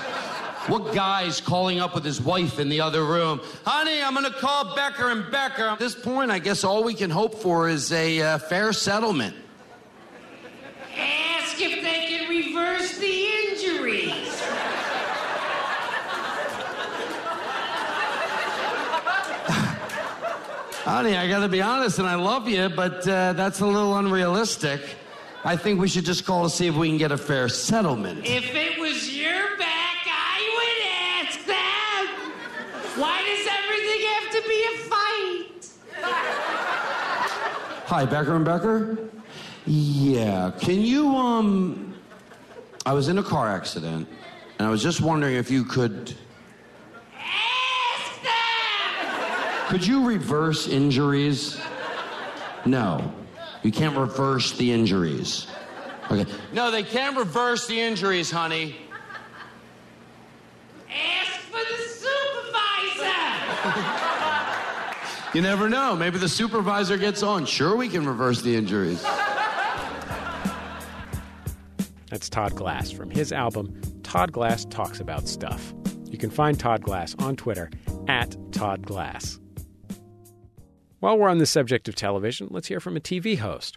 [0.67, 3.43] What guy's calling up with his wife in the other room?
[3.67, 5.65] Honey, I'm going to call Becker and Becker.
[5.65, 9.37] At this point, I guess all we can hope for is a uh, fair settlement.
[10.97, 14.41] Ask if they can reverse the injuries.
[20.83, 23.99] Honey, I got to be honest, and I love you, but uh, that's a little
[23.99, 24.81] unrealistic.
[25.47, 28.27] I think we should just call to see if we can get a fair settlement.
[28.27, 32.07] If it was your back, I would ask that.
[32.97, 35.69] Why does everything have to be a fight?
[37.87, 38.99] Hi, Becker and Becker.
[39.67, 41.95] Yeah, can you um?
[42.85, 44.09] I was in a car accident,
[44.59, 46.13] and I was just wondering if you could.
[47.17, 49.69] Ask them!
[49.69, 51.61] Could you reverse injuries?
[52.65, 53.13] No,
[53.67, 55.49] you can't reverse the injuries.
[56.09, 56.25] Okay.
[56.53, 58.77] No, they can't reverse the injuries, honey.
[60.89, 63.73] Ask for the supervisor.
[65.35, 65.95] You never know.
[65.95, 67.45] Maybe the supervisor gets on.
[67.45, 69.05] Sure, we can reverse the injuries.
[72.09, 75.75] That's Todd Glass from his album Todd Glass Talks About Stuff.
[76.09, 77.69] You can find Todd Glass on Twitter
[78.09, 79.39] at Todd Glass.
[81.01, 83.77] While we're on the subject of television, let's hear from a TV host.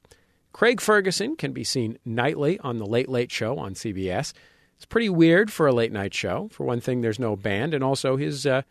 [0.54, 4.34] Craig Ferguson can be seen nightly on The Late Late Show on CBS.
[4.78, 6.50] It's pretty weird for a late night show.
[6.52, 8.62] For one thing, there's no band, and also his, uh,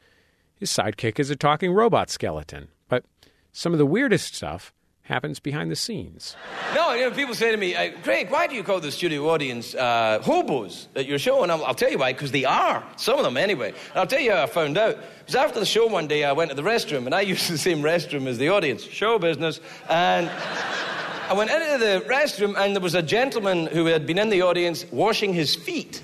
[0.56, 2.68] his sidekick is a talking robot skeleton.
[2.88, 3.04] But
[3.52, 4.72] some of the weirdest stuff
[5.08, 6.36] happens behind the scenes.
[6.74, 9.28] No, you know, people say to me, uh, Craig, why do you call the studio
[9.30, 11.42] audience uh, hobos at your show?
[11.42, 12.84] And I'll, I'll tell you why, because they are.
[12.96, 13.70] Some of them, anyway.
[13.70, 14.90] And I'll tell you how I found out.
[14.90, 17.50] It was after the show one day, I went to the restroom, and I used
[17.50, 19.60] the same restroom as the audience, show business.
[19.88, 24.28] And I went into the restroom, and there was a gentleman who had been in
[24.28, 26.02] the audience washing his feet.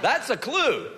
[0.00, 0.88] That's a clue.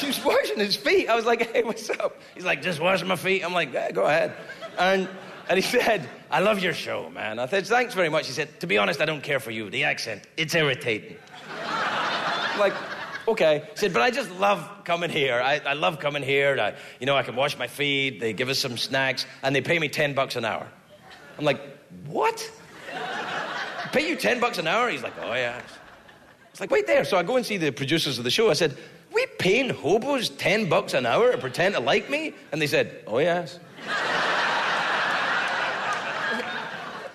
[0.00, 1.08] He was washing his feet.
[1.08, 2.20] I was like, hey, what's up?
[2.34, 3.44] He's like, just washing my feet.
[3.44, 4.32] I'm like, yeah, go ahead.
[4.78, 5.08] And,
[5.48, 7.38] and he said, I love your show, man.
[7.38, 8.26] I said, thanks very much.
[8.26, 9.68] He said, to be honest, I don't care for you.
[9.68, 11.16] The accent, it's irritating.
[12.58, 12.72] Like,
[13.28, 13.64] okay.
[13.72, 15.40] He said, but I just love coming here.
[15.42, 16.58] I, I love coming here.
[16.60, 18.20] I, you know, I can wash my feet.
[18.20, 20.66] They give us some snacks, and they pay me 10 bucks an hour.
[21.38, 21.60] I'm like,
[22.06, 22.50] what?
[23.92, 24.88] Pay you 10 bucks an hour?
[24.88, 25.60] He's like, oh, yeah.
[26.50, 27.04] It's like, wait there.
[27.04, 28.50] So I go and see the producers of the show.
[28.50, 28.76] I said,
[29.20, 32.34] we paying hobos 10 bucks an hour to pretend to like me?
[32.52, 33.58] And they said, oh, yes.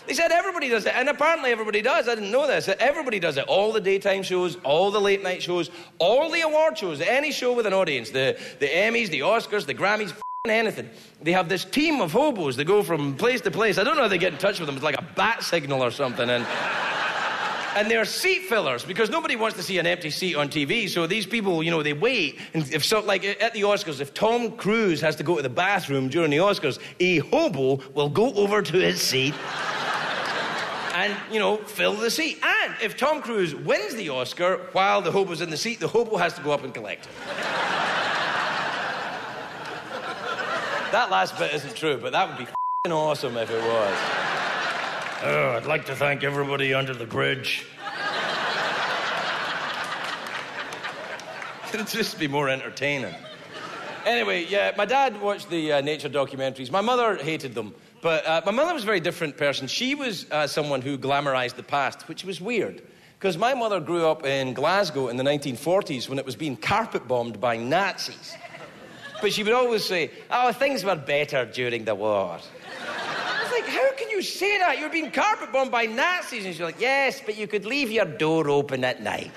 [0.07, 0.95] they said everybody does it.
[0.95, 2.07] And apparently everybody does.
[2.07, 2.67] I didn't know this.
[2.67, 3.45] Everybody does it.
[3.47, 7.53] All the daytime shows, all the late night shows, all the award shows, any show
[7.53, 10.13] with an audience, the, the Emmys, the Oscars, the Grammys,
[10.47, 10.89] anything.
[11.21, 13.79] They have this team of hobos that go from place to place.
[13.79, 14.75] I don't know how they get in touch with them.
[14.75, 16.29] It's like a bat signal or something.
[16.29, 16.45] And
[17.75, 20.89] and they're seat fillers because nobody wants to see an empty seat on TV.
[20.89, 22.39] So these people, you know, they wait.
[22.53, 25.49] And if so, like at the Oscars, if Tom Cruise has to go to the
[25.49, 29.35] bathroom during the Oscars, a hobo will go over to his seat.
[30.93, 32.39] And, you know, fill the seat.
[32.41, 36.15] And if Tom Cruise wins the Oscar while the hobo's in the seat, the hobo
[36.15, 37.11] has to go up and collect it.
[40.93, 42.47] that last bit isn't true, but that would be
[42.89, 44.34] awesome if it was.
[45.23, 47.65] Oh, I'd like to thank everybody under the bridge.
[51.73, 53.13] It'd just be more entertaining.
[54.05, 56.69] Anyway, yeah, my dad watched the uh, nature documentaries.
[56.69, 57.73] My mother hated them.
[58.01, 59.67] But uh, my mother was a very different person.
[59.67, 62.83] She was uh, someone who glamorized the past, which was weird.
[63.17, 67.07] Because my mother grew up in Glasgow in the 1940s when it was being carpet
[67.07, 68.35] bombed by Nazis.
[69.21, 72.37] But she would always say, oh, things were better during the war.
[72.87, 74.79] I was like, how you say that?
[74.79, 76.45] You're being carpet bombed by Nazis.
[76.45, 79.31] And she's like, yes, but you could leave your door open at night.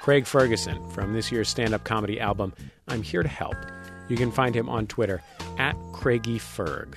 [0.00, 2.54] Craig Ferguson from this year's stand up comedy album,
[2.88, 3.56] I'm Here to Help.
[4.08, 5.22] You can find him on Twitter
[5.58, 6.94] at CraigieFerg.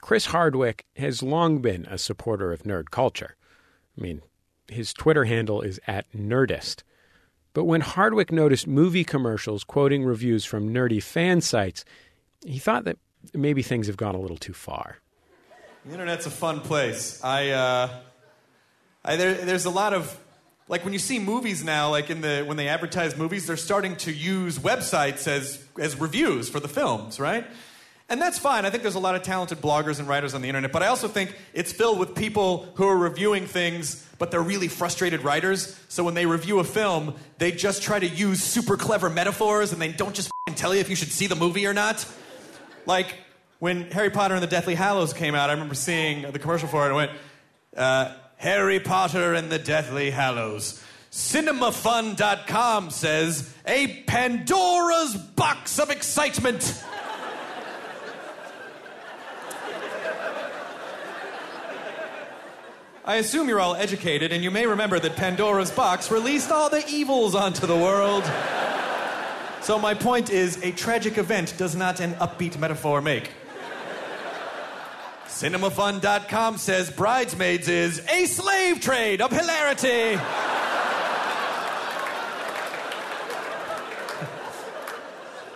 [0.00, 3.36] Chris Hardwick has long been a supporter of nerd culture.
[3.96, 4.20] I mean,
[4.68, 6.82] his Twitter handle is at Nerdist.
[7.54, 11.84] But when Hardwick noticed movie commercials quoting reviews from nerdy fan sites,
[12.44, 12.98] he thought that
[13.34, 14.98] maybe things have gone a little too far.
[15.84, 17.22] The internet's a fun place.
[17.24, 17.88] I, uh,
[19.04, 20.18] I there, there's a lot of
[20.68, 23.96] like when you see movies now, like in the when they advertise movies, they're starting
[23.96, 27.44] to use websites as as reviews for the films, right?
[28.08, 28.66] And that's fine.
[28.66, 30.88] I think there's a lot of talented bloggers and writers on the internet, but I
[30.88, 35.78] also think it's filled with people who are reviewing things, but they're really frustrated writers.
[35.88, 39.80] So when they review a film, they just try to use super clever metaphors and
[39.80, 42.06] they don't just tell you if you should see the movie or not.
[42.86, 43.14] Like,
[43.58, 46.82] when Harry Potter and the Deathly Hallows came out, I remember seeing the commercial for
[46.82, 47.10] it and it went,
[47.76, 50.82] uh, Harry Potter and the Deathly Hallows.
[51.12, 56.82] CinemaFun.com says, a Pandora's box of excitement.
[63.04, 66.84] I assume you're all educated, and you may remember that Pandora's box released all the
[66.88, 68.22] evils onto the world.
[69.62, 73.30] So, my point is a tragic event does not an upbeat metaphor make.
[75.26, 80.20] CinemaFun.com says Bridesmaids is a slave trade of hilarity.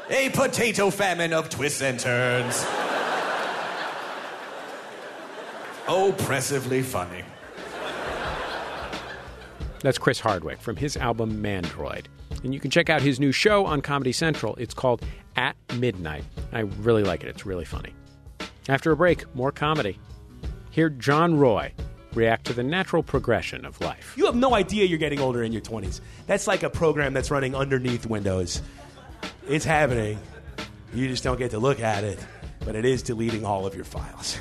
[0.09, 2.65] a potato famine of twists and turns.
[5.89, 7.25] Oppressively funny.
[9.81, 12.07] That's Chris Hardwick from his album Mandroid.
[12.45, 14.55] And you can check out his new show on Comedy Central.
[14.57, 15.05] It's called
[15.37, 16.24] At Midnight.
[16.53, 17.93] I really like it, it's really funny.
[18.68, 19.99] After a break, more comedy.
[20.70, 21.72] Hear John Roy
[22.14, 24.14] react to the natural progression of life.
[24.16, 26.01] You have no idea you're getting older in your 20s.
[26.26, 28.62] That's like a program that's running underneath Windows.
[29.49, 30.18] It's happening.
[30.95, 32.18] You just don't get to look at it,
[32.64, 34.39] but it is deleting all of your files.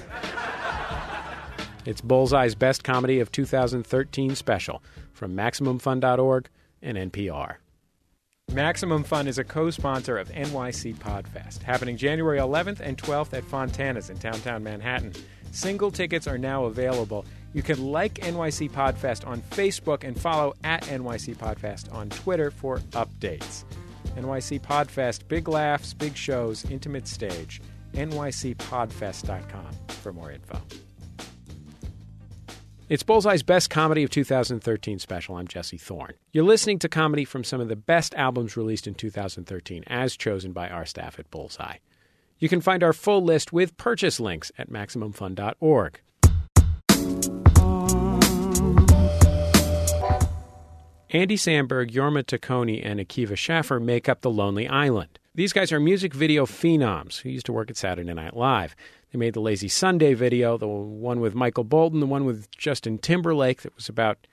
[1.86, 4.82] It's Bullseye's Best Comedy of 2013 special
[5.14, 6.50] from MaximumFun.org
[6.82, 7.58] and NPR.
[8.56, 13.44] Maximum Fun is a co sponsor of NYC Podfest, happening January 11th and 12th at
[13.44, 15.12] Fontana's in downtown Manhattan.
[15.52, 17.26] Single tickets are now available.
[17.54, 22.78] You can like NYC Podfest on Facebook and follow at NYC Podfest on Twitter for
[22.92, 23.66] updates.
[24.16, 27.62] NYC Podfest, big laughs, big shows, intimate stage.
[27.94, 30.62] NYCPodfest.com for more info.
[32.88, 35.38] It's Bullseye's Best Comedy of 2013 special.
[35.38, 36.14] I'm Jesse Thorne.
[36.32, 40.52] You're listening to comedy from some of the best albums released in 2013, as chosen
[40.52, 41.78] by our staff at Bullseye.
[42.38, 46.00] You can find our full list with purchase links at MaximumFun.org.
[51.10, 55.18] Andy Samberg, Jorma Taccone, and Akiva Schaffer make up The Lonely Island.
[55.34, 58.76] These guys are music video phenoms who used to work at Saturday Night Live.
[59.16, 62.98] They made the Lazy Sunday video, the one with Michael Bolton, the one with Justin
[62.98, 64.28] Timberlake that was about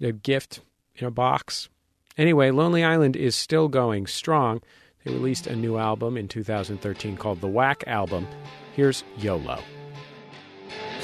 [0.00, 0.60] a gift
[0.94, 1.68] in a box.
[2.16, 4.62] Anyway, Lonely Island is still going strong.
[5.02, 8.28] They released a new album in 2013 called The Wack Album.
[8.76, 9.58] Here's YOLO.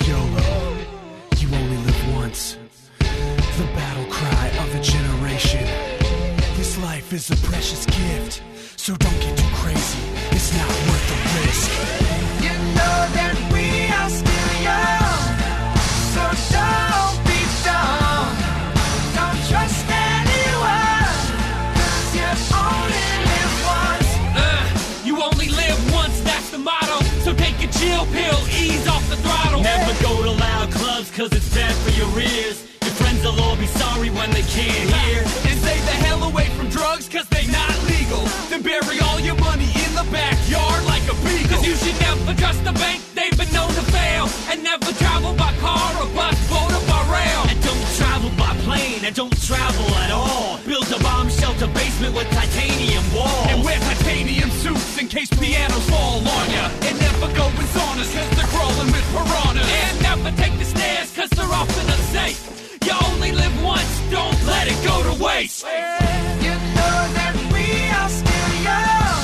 [0.07, 0.77] YOLO,
[1.39, 2.57] you only live once.
[3.01, 5.65] The battle cry of a generation.
[6.55, 8.45] This life is a precious gift,
[8.77, 9.99] so don't get too crazy.
[10.31, 12.20] It's not worth the risk.
[31.21, 32.65] Cause it's bad for your ears.
[32.81, 35.21] Your friends will all be sorry when they can't hear.
[35.21, 38.25] And stay the hell away from drugs cause they not legal.
[38.49, 41.53] Then bury all your money in the backyard like a beagle.
[41.53, 44.33] Cause you should never trust the bank, they've been known to fail.
[44.49, 47.41] And never travel by car or bus, boat or by rail.
[47.53, 50.57] And don't travel by plane and don't travel at all.
[50.65, 53.45] Build a bomb shelter basement with titanium walls.
[53.53, 56.65] And wear titanium suits in case pianos fall on ya.
[56.89, 58.09] And never go in saunas
[65.21, 65.67] waste.
[66.41, 69.21] You know that we are still young,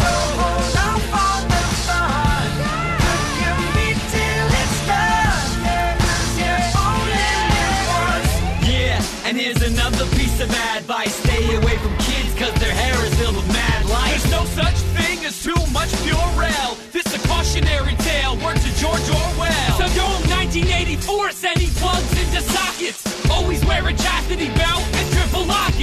[0.00, 2.48] so hold on for the fun.
[3.04, 5.48] Look at me till it's done,
[6.00, 8.32] 'cause you only live once.
[8.66, 11.14] Yeah, and here's another piece of advice.
[11.22, 14.16] Stay away from kids cause their hair is filled with mad light.
[14.16, 16.78] There's no such thing as too much Purell.
[16.92, 19.76] This a cautionary tale, word to George Orwell.
[19.76, 23.02] So don't 1984 send he plugs into sockets.
[23.30, 24.48] Always wear a chastity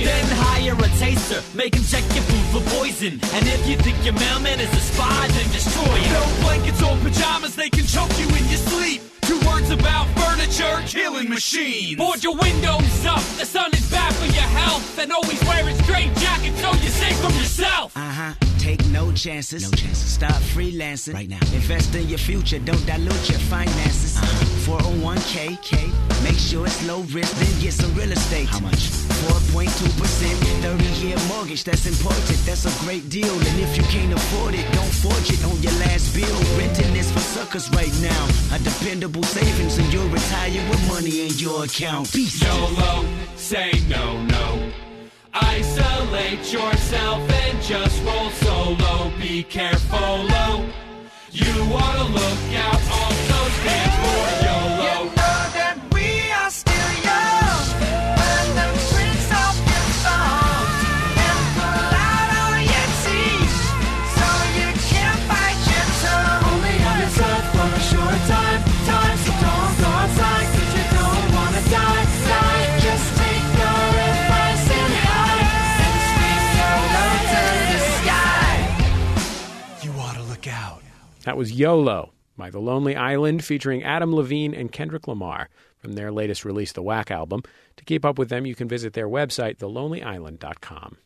[0.03, 3.19] Then hire a taster, make him check your food for poison.
[3.33, 6.13] And if you think your mailman is a spy, then destroy him.
[6.13, 9.01] No blankets or pajamas, they can choke you in your sleep.
[9.21, 10.07] Two words about
[10.41, 11.97] furniture, killing machine.
[11.97, 14.97] Board your windows up, the sun is bad for your health.
[14.99, 17.95] And always wear a straight jacket so you're safe from yourself.
[17.95, 18.33] Uh huh.
[18.57, 19.63] Take no chances.
[19.63, 20.11] No chances.
[20.13, 21.39] Stop freelancing right now.
[21.53, 22.59] Invest in your future.
[22.59, 24.17] Don't dilute your finances.
[24.17, 24.77] Uh-huh.
[24.77, 25.61] 401k.
[25.63, 25.89] K.
[26.23, 27.33] Make sure it's low risk.
[27.39, 28.47] Then get some real estate.
[28.47, 28.89] How much?
[29.25, 30.51] 4.2%.
[30.61, 31.63] 30 year mortgage.
[31.63, 32.37] That's important.
[32.45, 33.33] That's a great deal.
[33.33, 36.37] And if you can't afford it, don't forge it on your last bill.
[36.57, 38.21] Renting is for suckers right now.
[38.53, 42.11] A dependable savings and you'll retire with money in your account.
[42.11, 42.41] Peace.
[42.41, 43.05] YOLO,
[43.35, 44.71] say no, no.
[45.33, 49.11] Isolate yourself and just roll solo.
[49.19, 50.65] Be careful, -o.
[51.31, 54.50] You ought to look out, also stands for
[81.23, 86.11] That was YOLO by The Lonely Island featuring Adam Levine and Kendrick Lamar from their
[86.11, 87.43] latest release, the Wack album.
[87.77, 90.97] To keep up with them, you can visit their website, thelonelyisland.com.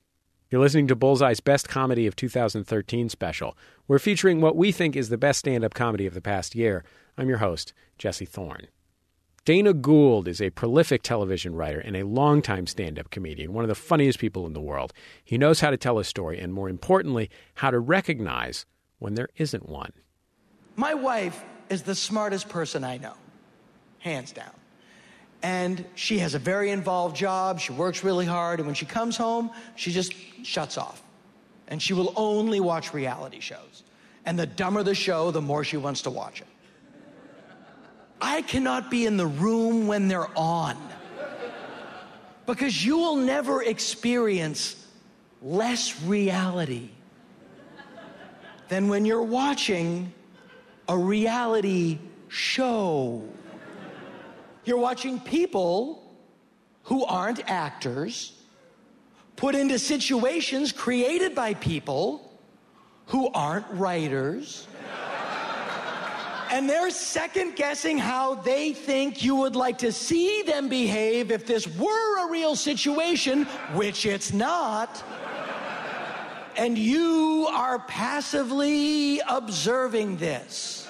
[0.50, 3.58] You're listening to Bullseye's Best Comedy of 2013 special.
[3.90, 6.86] We're featuring what we think is the best stand up comedy of the past year.
[7.18, 8.68] I'm your host, Jesse Thorne.
[9.44, 13.70] Dana Gould is a prolific television writer and a longtime stand up comedian, one of
[13.70, 14.94] the funniest people in the world.
[15.26, 18.66] He knows how to tell a story and, more importantly, how to recognize
[18.98, 19.92] when there isn't one.
[20.76, 23.14] My wife is the smartest person I know,
[24.00, 24.52] hands down.
[25.42, 27.60] And she has a very involved job.
[27.60, 28.60] She works really hard.
[28.60, 30.14] And when she comes home, she just
[30.44, 31.02] shuts off.
[31.68, 33.84] And she will only watch reality shows.
[34.26, 36.48] And the dumber the show, the more she wants to watch it.
[38.20, 40.78] I cannot be in the room when they're on.
[42.46, 44.84] Because you will never experience
[45.42, 46.90] less reality
[48.68, 50.12] than when you're watching
[50.88, 53.28] a reality show.
[54.66, 56.02] You're watching people
[56.84, 58.34] who aren't actors
[59.36, 62.40] put into situations created by people
[63.08, 64.68] who aren't writers.
[66.52, 71.46] And they're second guessing how they think you would like to see them behave if
[71.46, 75.04] this were a real situation, which it's not.
[76.58, 80.88] And you are passively observing this.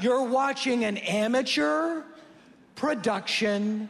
[0.00, 2.02] You're watching an amateur
[2.74, 3.88] production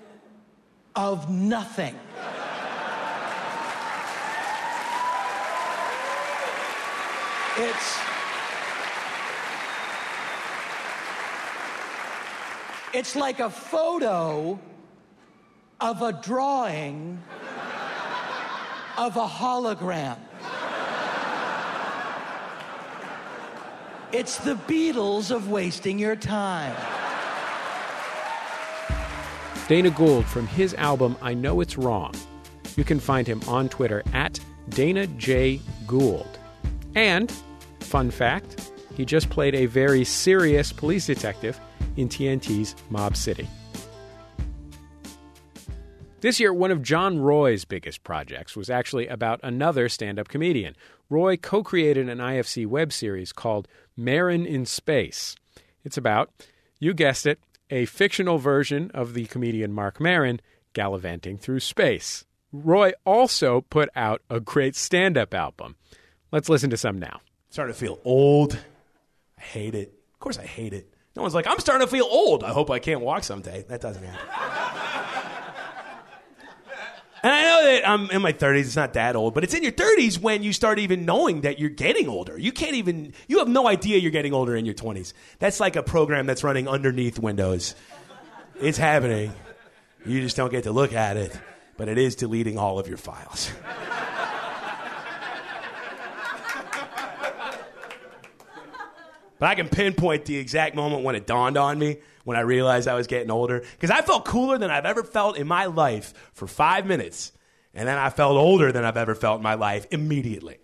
[0.95, 1.99] of nothing.
[7.59, 7.99] It's
[12.93, 14.59] It's like a photo
[15.83, 17.23] of a drawing
[18.97, 20.17] of a hologram.
[24.19, 26.75] It's the Beatles of wasting your time.
[29.69, 32.15] Dana Gould from his album I Know It's Wrong.
[32.77, 34.41] You can find him on Twitter at
[34.71, 35.61] Dana J.
[35.87, 36.39] Gould.
[36.95, 37.31] And,
[37.81, 41.61] fun fact, he just played a very serious police detective
[41.99, 43.47] in TNT's Mob City.
[46.23, 50.75] This year, one of John Roy's biggest projects was actually about another stand up comedian.
[51.09, 55.37] Roy co created an IFC web series called Maron in Space.
[55.85, 56.31] It's about,
[56.81, 57.39] you guessed it,
[57.71, 60.41] a fictional version of the comedian Marc Maron
[60.73, 62.25] gallivanting through space.
[62.53, 65.77] Roy also put out a great stand up album.
[66.33, 67.21] Let's listen to some now.
[67.51, 68.59] Starting to feel old.
[69.39, 69.95] I hate it.
[70.15, 70.93] Of course, I hate it.
[71.15, 72.45] No one's like, I'm starting to feel old.
[72.45, 73.65] I hope I can't walk someday.
[73.69, 74.66] That doesn't happen.
[77.27, 78.61] And I know that I'm in my 30s.
[78.61, 81.59] It's not that old, but it's in your 30s when you start even knowing that
[81.59, 82.39] you're getting older.
[82.39, 85.13] You can't even, you have no idea you're getting older in your 20s.
[85.41, 87.75] That's like a program that's running underneath Windows.
[88.61, 89.33] It's happening.
[90.05, 91.37] You just don't get to look at it,
[91.77, 93.51] but it is deleting all of your files.
[99.39, 101.97] But I can pinpoint the exact moment when it dawned on me
[102.27, 103.61] when I realized I was getting older.
[103.61, 107.31] Because I felt cooler than I've ever felt in my life for five minutes.
[107.73, 110.59] And then I felt older than I've ever felt in my life immediately.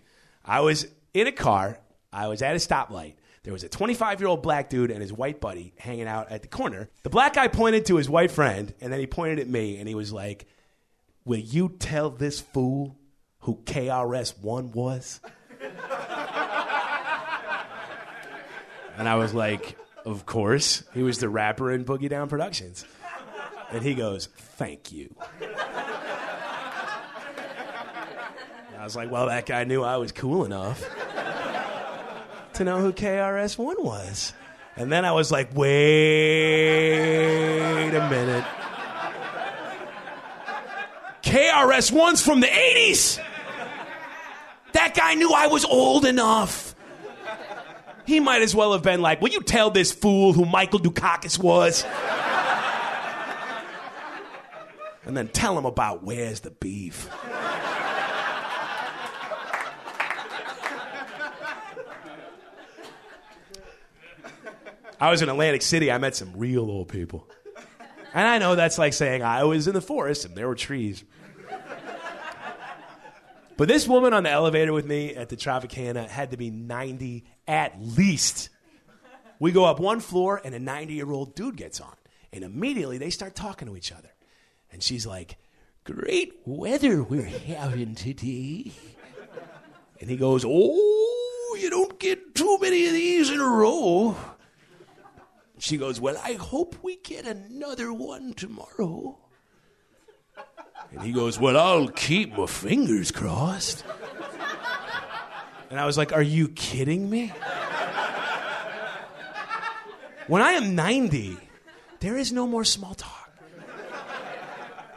[0.44, 1.78] I was in a car,
[2.12, 3.14] I was at a stoplight.
[3.44, 6.42] There was a 25 year old black dude and his white buddy hanging out at
[6.42, 6.90] the corner.
[7.04, 9.86] The black guy pointed to his white friend, and then he pointed at me, and
[9.86, 10.46] he was like,
[11.24, 12.96] Will you tell this fool
[13.40, 15.20] who KRS One was?
[18.98, 20.82] And I was like, Of course.
[20.94, 22.84] He was the rapper in Boogie Down Productions.
[23.70, 25.14] And he goes, Thank you.
[25.40, 25.50] And
[28.78, 30.84] I was like, Well, that guy knew I was cool enough
[32.54, 34.32] to know who KRS One was.
[34.76, 35.70] And then I was like, Wait
[37.94, 38.44] a minute.
[41.22, 43.18] KRS One's from the 80s.
[44.72, 46.71] That guy knew I was old enough.
[48.04, 51.38] He might as well have been like, Will you tell this fool who Michael Dukakis
[51.38, 51.84] was?
[55.04, 57.08] and then tell him about where's the beef.
[65.00, 65.90] I was in Atlantic City.
[65.90, 67.28] I met some real old people.
[68.14, 71.02] And I know that's like saying I was in the forest and there were trees.
[73.62, 77.24] But this woman on the elevator with me at the Tropicana had to be 90
[77.46, 78.48] at least.
[79.38, 81.94] We go up one floor and a 90 year old dude gets on.
[82.32, 84.10] And immediately they start talking to each other.
[84.72, 85.36] And she's like,
[85.84, 88.72] Great weather we're having today.
[90.00, 94.16] And he goes, Oh, you don't get too many of these in a row.
[95.60, 99.21] She goes, Well, I hope we get another one tomorrow.
[100.92, 103.84] And he goes, Well, I'll keep my fingers crossed.
[105.70, 107.32] And I was like, Are you kidding me?
[110.28, 111.36] When I am 90,
[112.00, 113.30] there is no more small talk.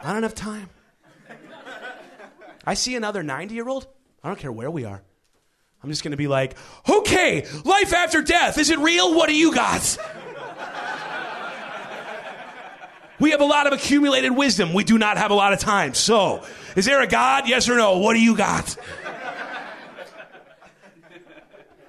[0.02, 0.70] I don't have time.
[2.64, 3.86] I see another 90 year old,
[4.22, 5.02] I don't care where we are.
[5.82, 6.56] I'm just gonna be like,
[6.88, 9.14] okay, life after death, is it real?
[9.14, 9.96] What do you got?
[13.18, 14.74] We have a lot of accumulated wisdom.
[14.74, 15.94] We do not have a lot of time.
[15.94, 16.44] So,
[16.76, 17.48] is there a God?
[17.48, 17.98] Yes or no?
[17.98, 18.76] What do you got?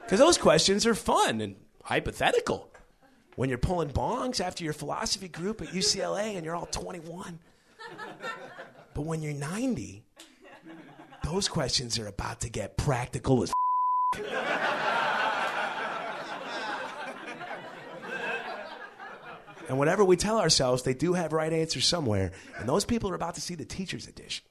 [0.08, 2.72] Because those questions are fun and hypothetical.
[3.36, 7.40] When you're pulling bongs after your philosophy group at UCLA and you're all 21.
[8.94, 10.04] But when you're 90,
[11.26, 13.52] those questions are about to get practical as
[19.68, 22.32] And whatever we tell ourselves, they do have right answers somewhere.
[22.58, 24.46] And those people are about to see the teacher's edition.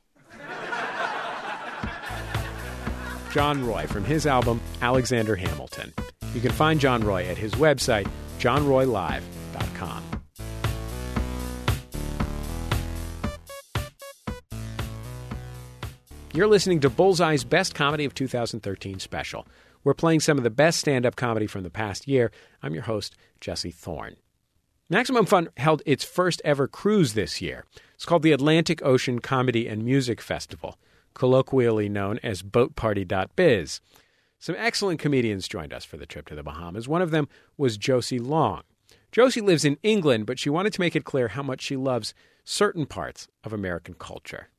[3.32, 5.92] John Roy from his album Alexander Hamilton.
[6.34, 8.08] You can find John Roy at his website,
[8.38, 10.02] johnroylive.com.
[16.32, 19.46] You're listening to Bullseye's Best Comedy of 2013 special.
[19.84, 22.30] We're playing some of the best stand up comedy from the past year.
[22.62, 24.16] I'm your host, Jesse Thorne.
[24.88, 27.64] Maximum Fun held its first ever cruise this year.
[27.96, 30.78] It's called the Atlantic Ocean Comedy and Music Festival,
[31.12, 33.80] colloquially known as BoatParty.biz.
[34.38, 36.86] Some excellent comedians joined us for the trip to the Bahamas.
[36.86, 37.26] One of them
[37.56, 38.62] was Josie Long.
[39.10, 42.14] Josie lives in England, but she wanted to make it clear how much she loves
[42.44, 44.50] certain parts of American culture.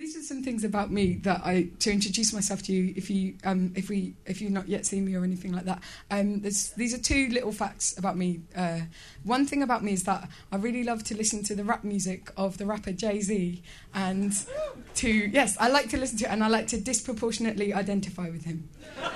[0.00, 2.94] These are some things about me that I to introduce myself to you.
[2.96, 5.82] If you um, if we if you've not yet seen me or anything like that,
[6.10, 8.40] um, these are two little facts about me.
[8.56, 8.80] Uh,
[9.24, 12.32] one thing about me is that I really love to listen to the rap music
[12.38, 14.32] of the rapper Jay Z, and
[14.94, 18.46] to yes, I like to listen to it, and I like to disproportionately identify with
[18.46, 18.70] him.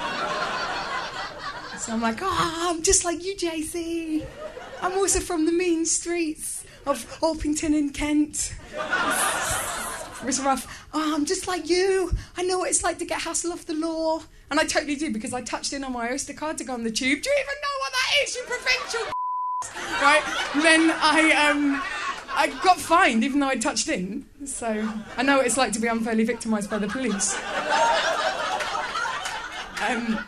[1.79, 4.25] So I'm like, oh, I'm just like you, Jay Z.
[4.81, 8.55] I'm also from the mean streets of Orpington in Kent.
[10.29, 10.87] It's rough.
[10.93, 12.13] Oh, I'm just like you.
[12.37, 14.23] I know what it's like to get hassle off the law.
[14.51, 16.85] And I totally do because I touched in on my Oyster card to go on
[16.85, 17.23] the tube.
[17.23, 19.01] Do you even know what that is, you provincial
[20.03, 20.23] Right?
[20.63, 21.83] Then I um
[22.37, 24.27] I got fined even though I touched in.
[24.45, 27.39] So I know what it's like to be unfairly victimised by the police.
[29.87, 30.19] Um,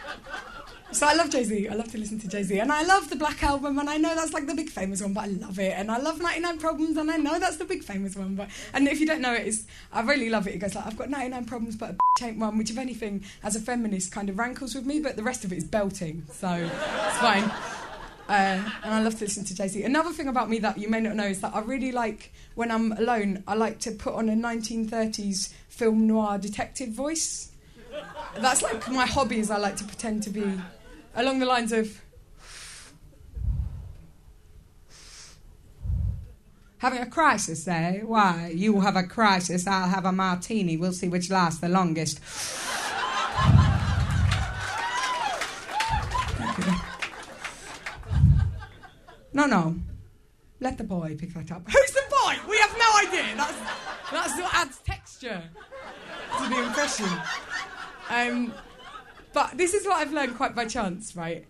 [0.97, 1.69] so I love Jay Z.
[1.69, 3.99] I love to listen to Jay Z, and I love the Black Album, and I
[3.99, 5.75] know that's like the big famous one, but I love it.
[5.77, 8.35] And I love 99 Problems, and I know that's the big famous one.
[8.35, 10.55] But and if you don't know it, it's I really love it.
[10.55, 12.57] It goes like I've got 99 problems, but a bitch ain't one.
[12.57, 15.01] Which, if anything, as a feminist, kind of rankles with me.
[15.01, 17.45] But the rest of it is belting, so it's fine.
[18.29, 19.83] Uh, and I love to listen to Jay Z.
[19.83, 22.71] Another thing about me that you may not know is that I really like when
[22.71, 23.45] I'm alone.
[23.47, 27.51] I like to put on a 1930s film noir detective voice.
[28.39, 29.39] That's like my hobby.
[29.39, 30.59] Is I like to pretend to be
[31.17, 32.01] along the lines of
[36.79, 38.01] having a crisis, eh?
[38.01, 38.53] Why?
[38.55, 40.77] You will have a crisis, I'll have a martini.
[40.77, 42.21] We'll see which lasts the longest.
[49.33, 49.77] No, no.
[50.61, 51.63] Let the boy pick that up.
[51.67, 52.37] Who's the boy?
[52.49, 53.37] We have no idea.
[53.37, 53.59] That's,
[54.11, 55.43] that's what adds texture
[56.39, 57.09] to the impression.
[58.09, 58.55] Um,
[59.37, 61.45] but this is what I've learned quite by chance, right?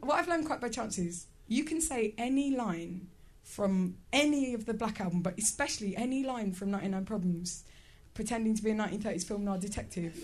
[0.00, 3.06] What I've learned quite by chance is you can say any line
[3.42, 7.64] from any of the Black Album, but especially any line from 99 Problems,
[8.12, 10.22] pretending to be a 1930s film noir detective.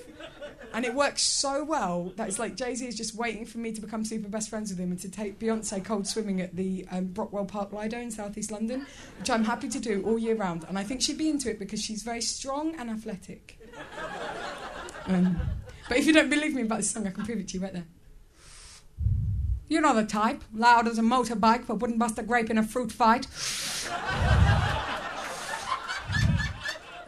[0.74, 3.72] And it works so well that it's like Jay Z is just waiting for me
[3.72, 6.86] to become super best friends with him and to take Beyonce cold swimming at the
[6.90, 8.86] um, Brockwell Park Lido in southeast London,
[9.18, 10.66] which I'm happy to do all year round.
[10.68, 13.58] And I think she'd be into it because she's very strong and athletic.
[15.06, 15.40] Um,
[15.90, 17.64] but if you don't believe me about this song, I can prove it to you
[17.64, 17.86] right there.
[19.66, 22.62] You know the type, loud as a motorbike, but wouldn't bust a grape in a
[22.62, 23.26] fruit fight.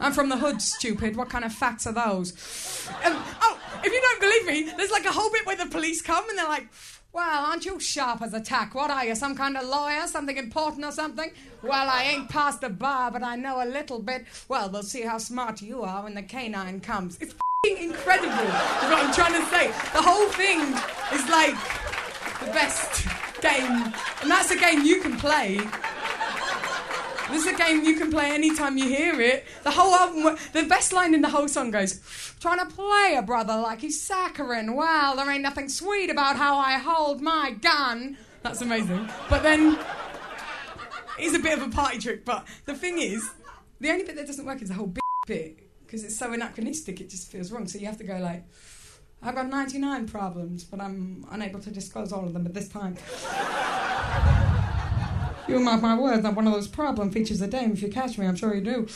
[0.01, 1.15] I'm from the hood, stupid.
[1.15, 2.33] What kind of facts are those?
[3.05, 6.01] Um, oh, if you don't believe me, there's like a whole bit where the police
[6.01, 6.67] come and they're like,
[7.13, 8.75] Well, aren't you sharp as a tack?
[8.75, 10.07] What are you, some kind of lawyer?
[10.07, 11.31] Something important or something?
[11.61, 14.25] Well, I ain't past the bar, but I know a little bit.
[14.49, 17.17] Well, we'll see how smart you are when the canine comes.
[17.21, 17.33] It's
[17.65, 19.67] incredible, is what I'm trying to say.
[19.93, 20.59] The whole thing
[21.13, 21.55] is like
[22.39, 23.07] the best
[23.41, 25.59] game, and that's a game you can play.
[27.29, 29.45] This is a game you can play anytime you hear it.
[29.63, 32.01] The whole album, the best line in the whole song goes,
[32.41, 34.75] trying to play a brother like he's saccharine.
[34.75, 38.17] Well, there ain't nothing sweet about how I hold my gun.
[38.41, 39.09] That's amazing.
[39.29, 39.79] But then,
[41.17, 42.25] it's a bit of a party trick.
[42.25, 43.27] But the thing is,
[43.79, 44.93] the only bit that doesn't work is the whole
[45.25, 45.62] bit
[45.93, 46.99] because it's so anachronistic.
[46.99, 47.67] It just feels wrong.
[47.67, 48.43] So you have to go like,
[49.21, 52.97] I've got 99 problems, but I'm unable to disclose all of them at this time.
[55.45, 57.73] You mark my words, not one of those problem features a dame.
[57.73, 58.87] If you catch me, I'm sure you do.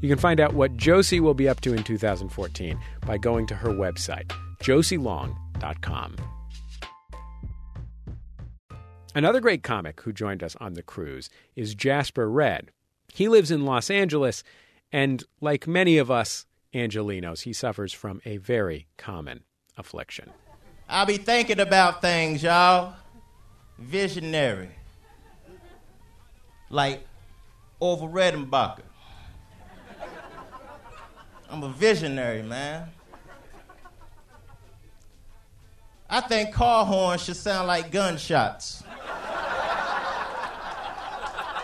[0.00, 3.54] You can find out what Josie will be up to in 2014 by going to
[3.54, 6.16] her website, josielong.com.
[9.14, 12.70] Another great comic who joined us on the cruise is Jasper Redd.
[13.14, 14.42] He lives in Los Angeles,
[14.94, 19.42] and like many of us Angelinos, he suffers from a very common
[19.76, 20.30] affliction.
[20.88, 22.94] I'll be thinking about things, y'all.
[23.76, 24.70] Visionary.
[26.70, 27.04] Like
[27.80, 28.82] Orville Redenbacher.
[31.50, 32.88] I'm a visionary, man.
[36.08, 38.84] I think car horns should sound like gunshots.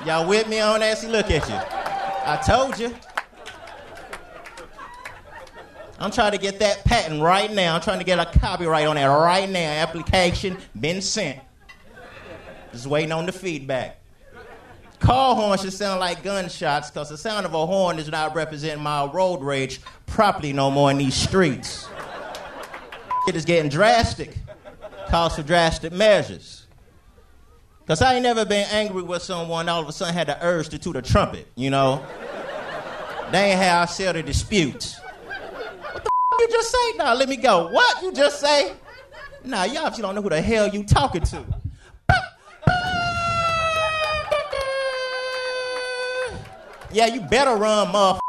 [0.04, 0.98] Y'all with me on that?
[0.98, 1.54] See, look at you.
[2.26, 2.92] I told you.
[6.00, 7.74] I'm trying to get that patent right now.
[7.74, 9.70] I'm trying to get a copyright on that right now.
[9.70, 11.38] Application been sent.
[12.72, 14.00] Just waiting on the feedback.
[14.98, 18.80] Car horns should sound like gunshots because the sound of a horn does not represent
[18.80, 21.86] my road rage properly no more in these streets.
[23.28, 24.34] It is getting drastic.
[25.08, 26.66] Calls for drastic measures.
[27.80, 30.68] Because I ain't never been angry with someone all of a sudden had the urge
[30.70, 32.04] to toot a trumpet, you know?
[33.32, 35.00] They ain't how I settle disputes.
[36.40, 36.96] You just say?
[36.96, 37.68] Nah, let me go.
[37.70, 38.72] What you just say?
[39.44, 41.44] Nah, you obviously don't know who the hell you talking to.
[46.92, 48.20] Yeah, you better run, motherfucker.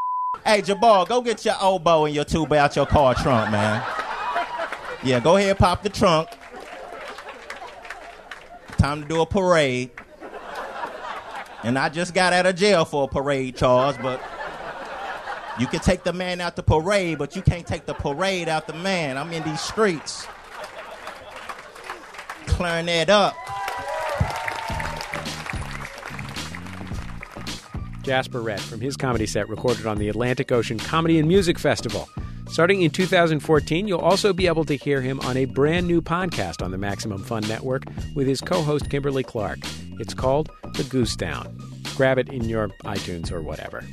[0.46, 3.82] Hey, Jabbar, go get your oboe and your tuba out your car trunk, man.
[5.04, 6.28] Yeah, go ahead, pop the trunk.
[8.78, 9.90] Time to do a parade.
[11.64, 14.22] And I just got out of jail for a parade charge, but
[15.60, 18.68] you can take the man out the parade, but you can't take the parade out
[18.68, 19.18] the man.
[19.18, 20.28] I'm in these streets.
[22.48, 23.36] Clearing that up.
[28.04, 32.10] Jasper Redd from his comedy set recorded on the Atlantic Ocean Comedy and Music Festival.
[32.50, 36.62] Starting in 2014, you'll also be able to hear him on a brand new podcast
[36.64, 37.84] on the Maximum Fun Network
[38.16, 39.60] with his co host Kimberly Clark.
[40.00, 41.58] It's called The Goose Down.
[41.96, 43.84] Grab it in your iTunes or whatever.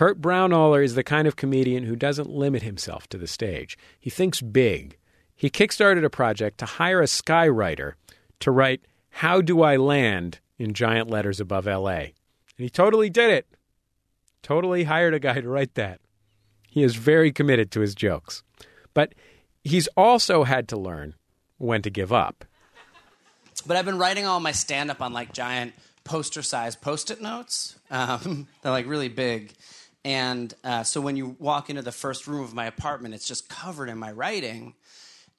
[0.00, 3.76] Kurt Braunohler is the kind of comedian who doesn't limit himself to the stage.
[3.98, 4.96] He thinks big.
[5.36, 7.92] He kickstarted a project to hire a skywriter
[8.38, 8.80] to write
[9.10, 11.90] How Do I Land in giant letters above LA.
[11.98, 12.14] And
[12.56, 13.46] he totally did it.
[14.42, 16.00] Totally hired a guy to write that.
[16.66, 18.42] He is very committed to his jokes.
[18.94, 19.14] But
[19.64, 21.14] he's also had to learn
[21.58, 22.46] when to give up.
[23.66, 25.74] But I've been writing all my stand up on like giant
[26.04, 27.76] poster sized post it notes.
[27.92, 29.52] Um, they're like really big.
[30.04, 33.48] And uh, so when you walk into the first room of my apartment, it's just
[33.48, 34.74] covered in my writing.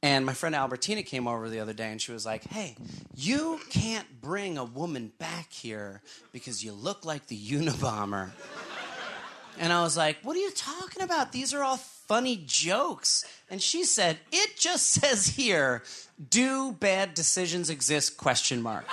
[0.04, 2.76] And my friend Albertina came over the other day and she was like, Hey,
[3.16, 6.02] you can't bring a woman back here
[6.32, 8.32] because you look like the Unabomber.
[9.60, 11.32] And I was like, What are you talking about?
[11.32, 13.26] These are all funny jokes.
[13.50, 15.84] And she said, It just says here,
[16.30, 18.18] do bad decisions exist?
[18.18, 18.86] Question mark.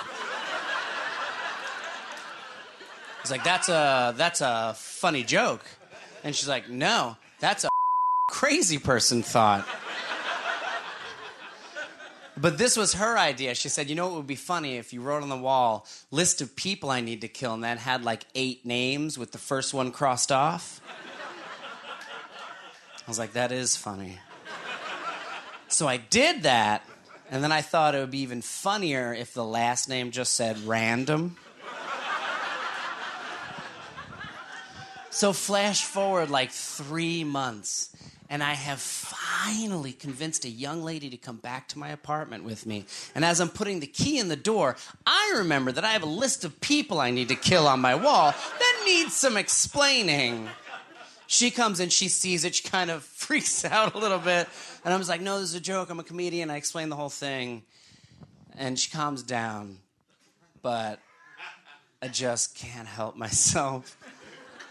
[3.21, 5.65] Was like, that's a that's a funny joke.
[6.23, 7.69] And she's like, no, that's a
[8.29, 9.67] crazy person thought.
[12.41, 13.53] But this was her idea.
[13.53, 16.41] She said, you know what would be funny if you wrote on the wall, list
[16.41, 19.73] of people I need to kill, and that had like eight names with the first
[19.73, 20.79] one crossed off?
[23.05, 24.19] I was like, that is funny.
[25.67, 26.85] So I did that,
[27.29, 30.57] and then I thought it would be even funnier if the last name just said
[30.59, 31.35] random.
[35.19, 37.93] So flash forward like three months,
[38.29, 42.65] and I have finally convinced a young lady to come back to my apartment with
[42.65, 42.85] me.
[43.13, 46.05] And as I'm putting the key in the door, I remember that I have a
[46.05, 50.47] list of people I need to kill on my wall that needs some explaining.
[51.27, 54.47] She comes in, she sees it, she kind of freaks out a little bit.
[54.85, 55.89] And I was like, no, this is a joke.
[55.89, 56.49] I'm a comedian.
[56.49, 57.63] I explain the whole thing.
[58.57, 59.79] And she calms down.
[60.61, 61.01] But
[62.01, 63.97] I just can't help myself.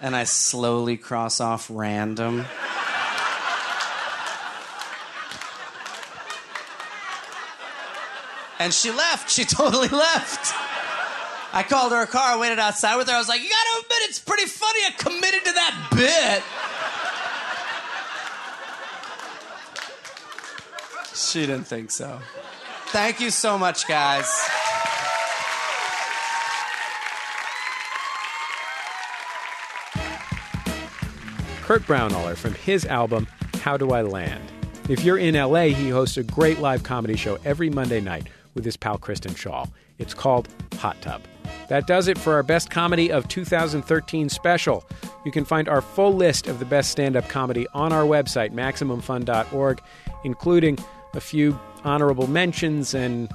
[0.01, 2.47] And I slowly cross off random.
[8.61, 9.31] And she left.
[9.31, 10.55] She totally left.
[11.53, 13.15] I called her a car, I waited outside with her.
[13.15, 14.81] I was like, You gotta admit, it's pretty funny.
[14.87, 16.43] I committed to that bit.
[21.17, 22.21] She didn't think so.
[22.87, 24.29] Thank you so much, guys.
[31.69, 33.27] Kurt Braunohler from his album
[33.61, 34.43] How Do I Land.
[34.89, 38.65] If you're in LA, he hosts a great live comedy show every Monday night with
[38.65, 39.71] his pal Kristen Schaal.
[39.99, 40.49] It's called
[40.79, 41.21] Hot Tub.
[41.69, 44.83] That does it for our Best Comedy of 2013 special.
[45.27, 48.55] You can find our full list of the best stand up comedy on our website,
[48.55, 49.83] MaximumFun.org,
[50.25, 50.79] including
[51.13, 52.95] a few honorable mentions.
[52.95, 53.29] And,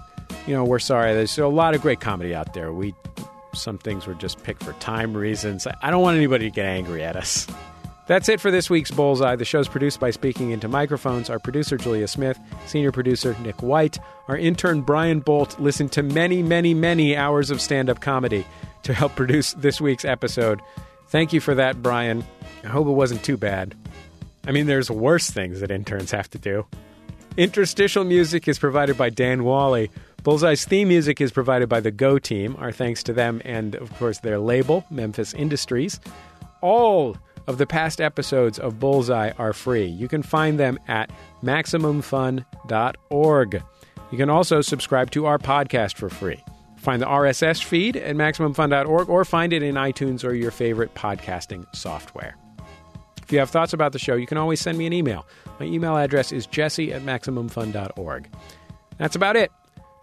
[0.47, 2.73] you know, we're sorry, there's a lot of great comedy out there.
[2.73, 2.95] We
[3.53, 5.67] Some things were just picked for time reasons.
[5.83, 7.45] I don't want anybody to get angry at us.
[8.05, 9.37] That's it for this week's Bullseye.
[9.37, 11.29] The show's produced by Speaking Into Microphones.
[11.29, 12.37] Our producer, Julia Smith.
[12.65, 13.97] Senior producer, Nick White.
[14.27, 18.45] Our intern, Brian Bolt, listened to many, many, many hours of stand up comedy
[18.83, 20.61] to help produce this week's episode.
[21.07, 22.25] Thank you for that, Brian.
[22.65, 23.73] I hope it wasn't too bad.
[24.45, 26.65] I mean, there's worse things that interns have to do.
[27.37, 29.89] Interstitial music is provided by Dan Wally.
[30.23, 32.57] Bullseye's theme music is provided by the Go Team.
[32.59, 36.01] Our thanks to them and, of course, their label, Memphis Industries.
[36.61, 37.15] All
[37.47, 39.85] of the past episodes of Bullseye are free.
[39.85, 41.11] You can find them at
[41.43, 43.63] MaximumFun.org.
[44.11, 46.43] You can also subscribe to our podcast for free.
[46.77, 51.65] Find the RSS feed at MaximumFun.org or find it in iTunes or your favorite podcasting
[51.75, 52.35] software.
[53.21, 55.25] If you have thoughts about the show, you can always send me an email.
[55.59, 58.29] My email address is jesse at MaximumFun.org.
[58.97, 59.49] That's about it.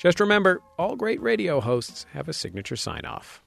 [0.00, 3.42] Just remember, all great radio hosts have a signature sign off.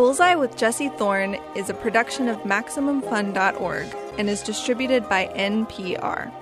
[0.00, 6.32] Bullseye with Jesse Thorne is a production of MaximumFun.org and is distributed by NPR.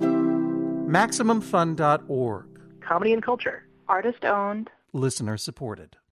[0.00, 2.60] MaximumFun.org.
[2.80, 3.62] Comedy and culture.
[3.86, 4.70] Artist owned.
[4.92, 5.96] Listener supported.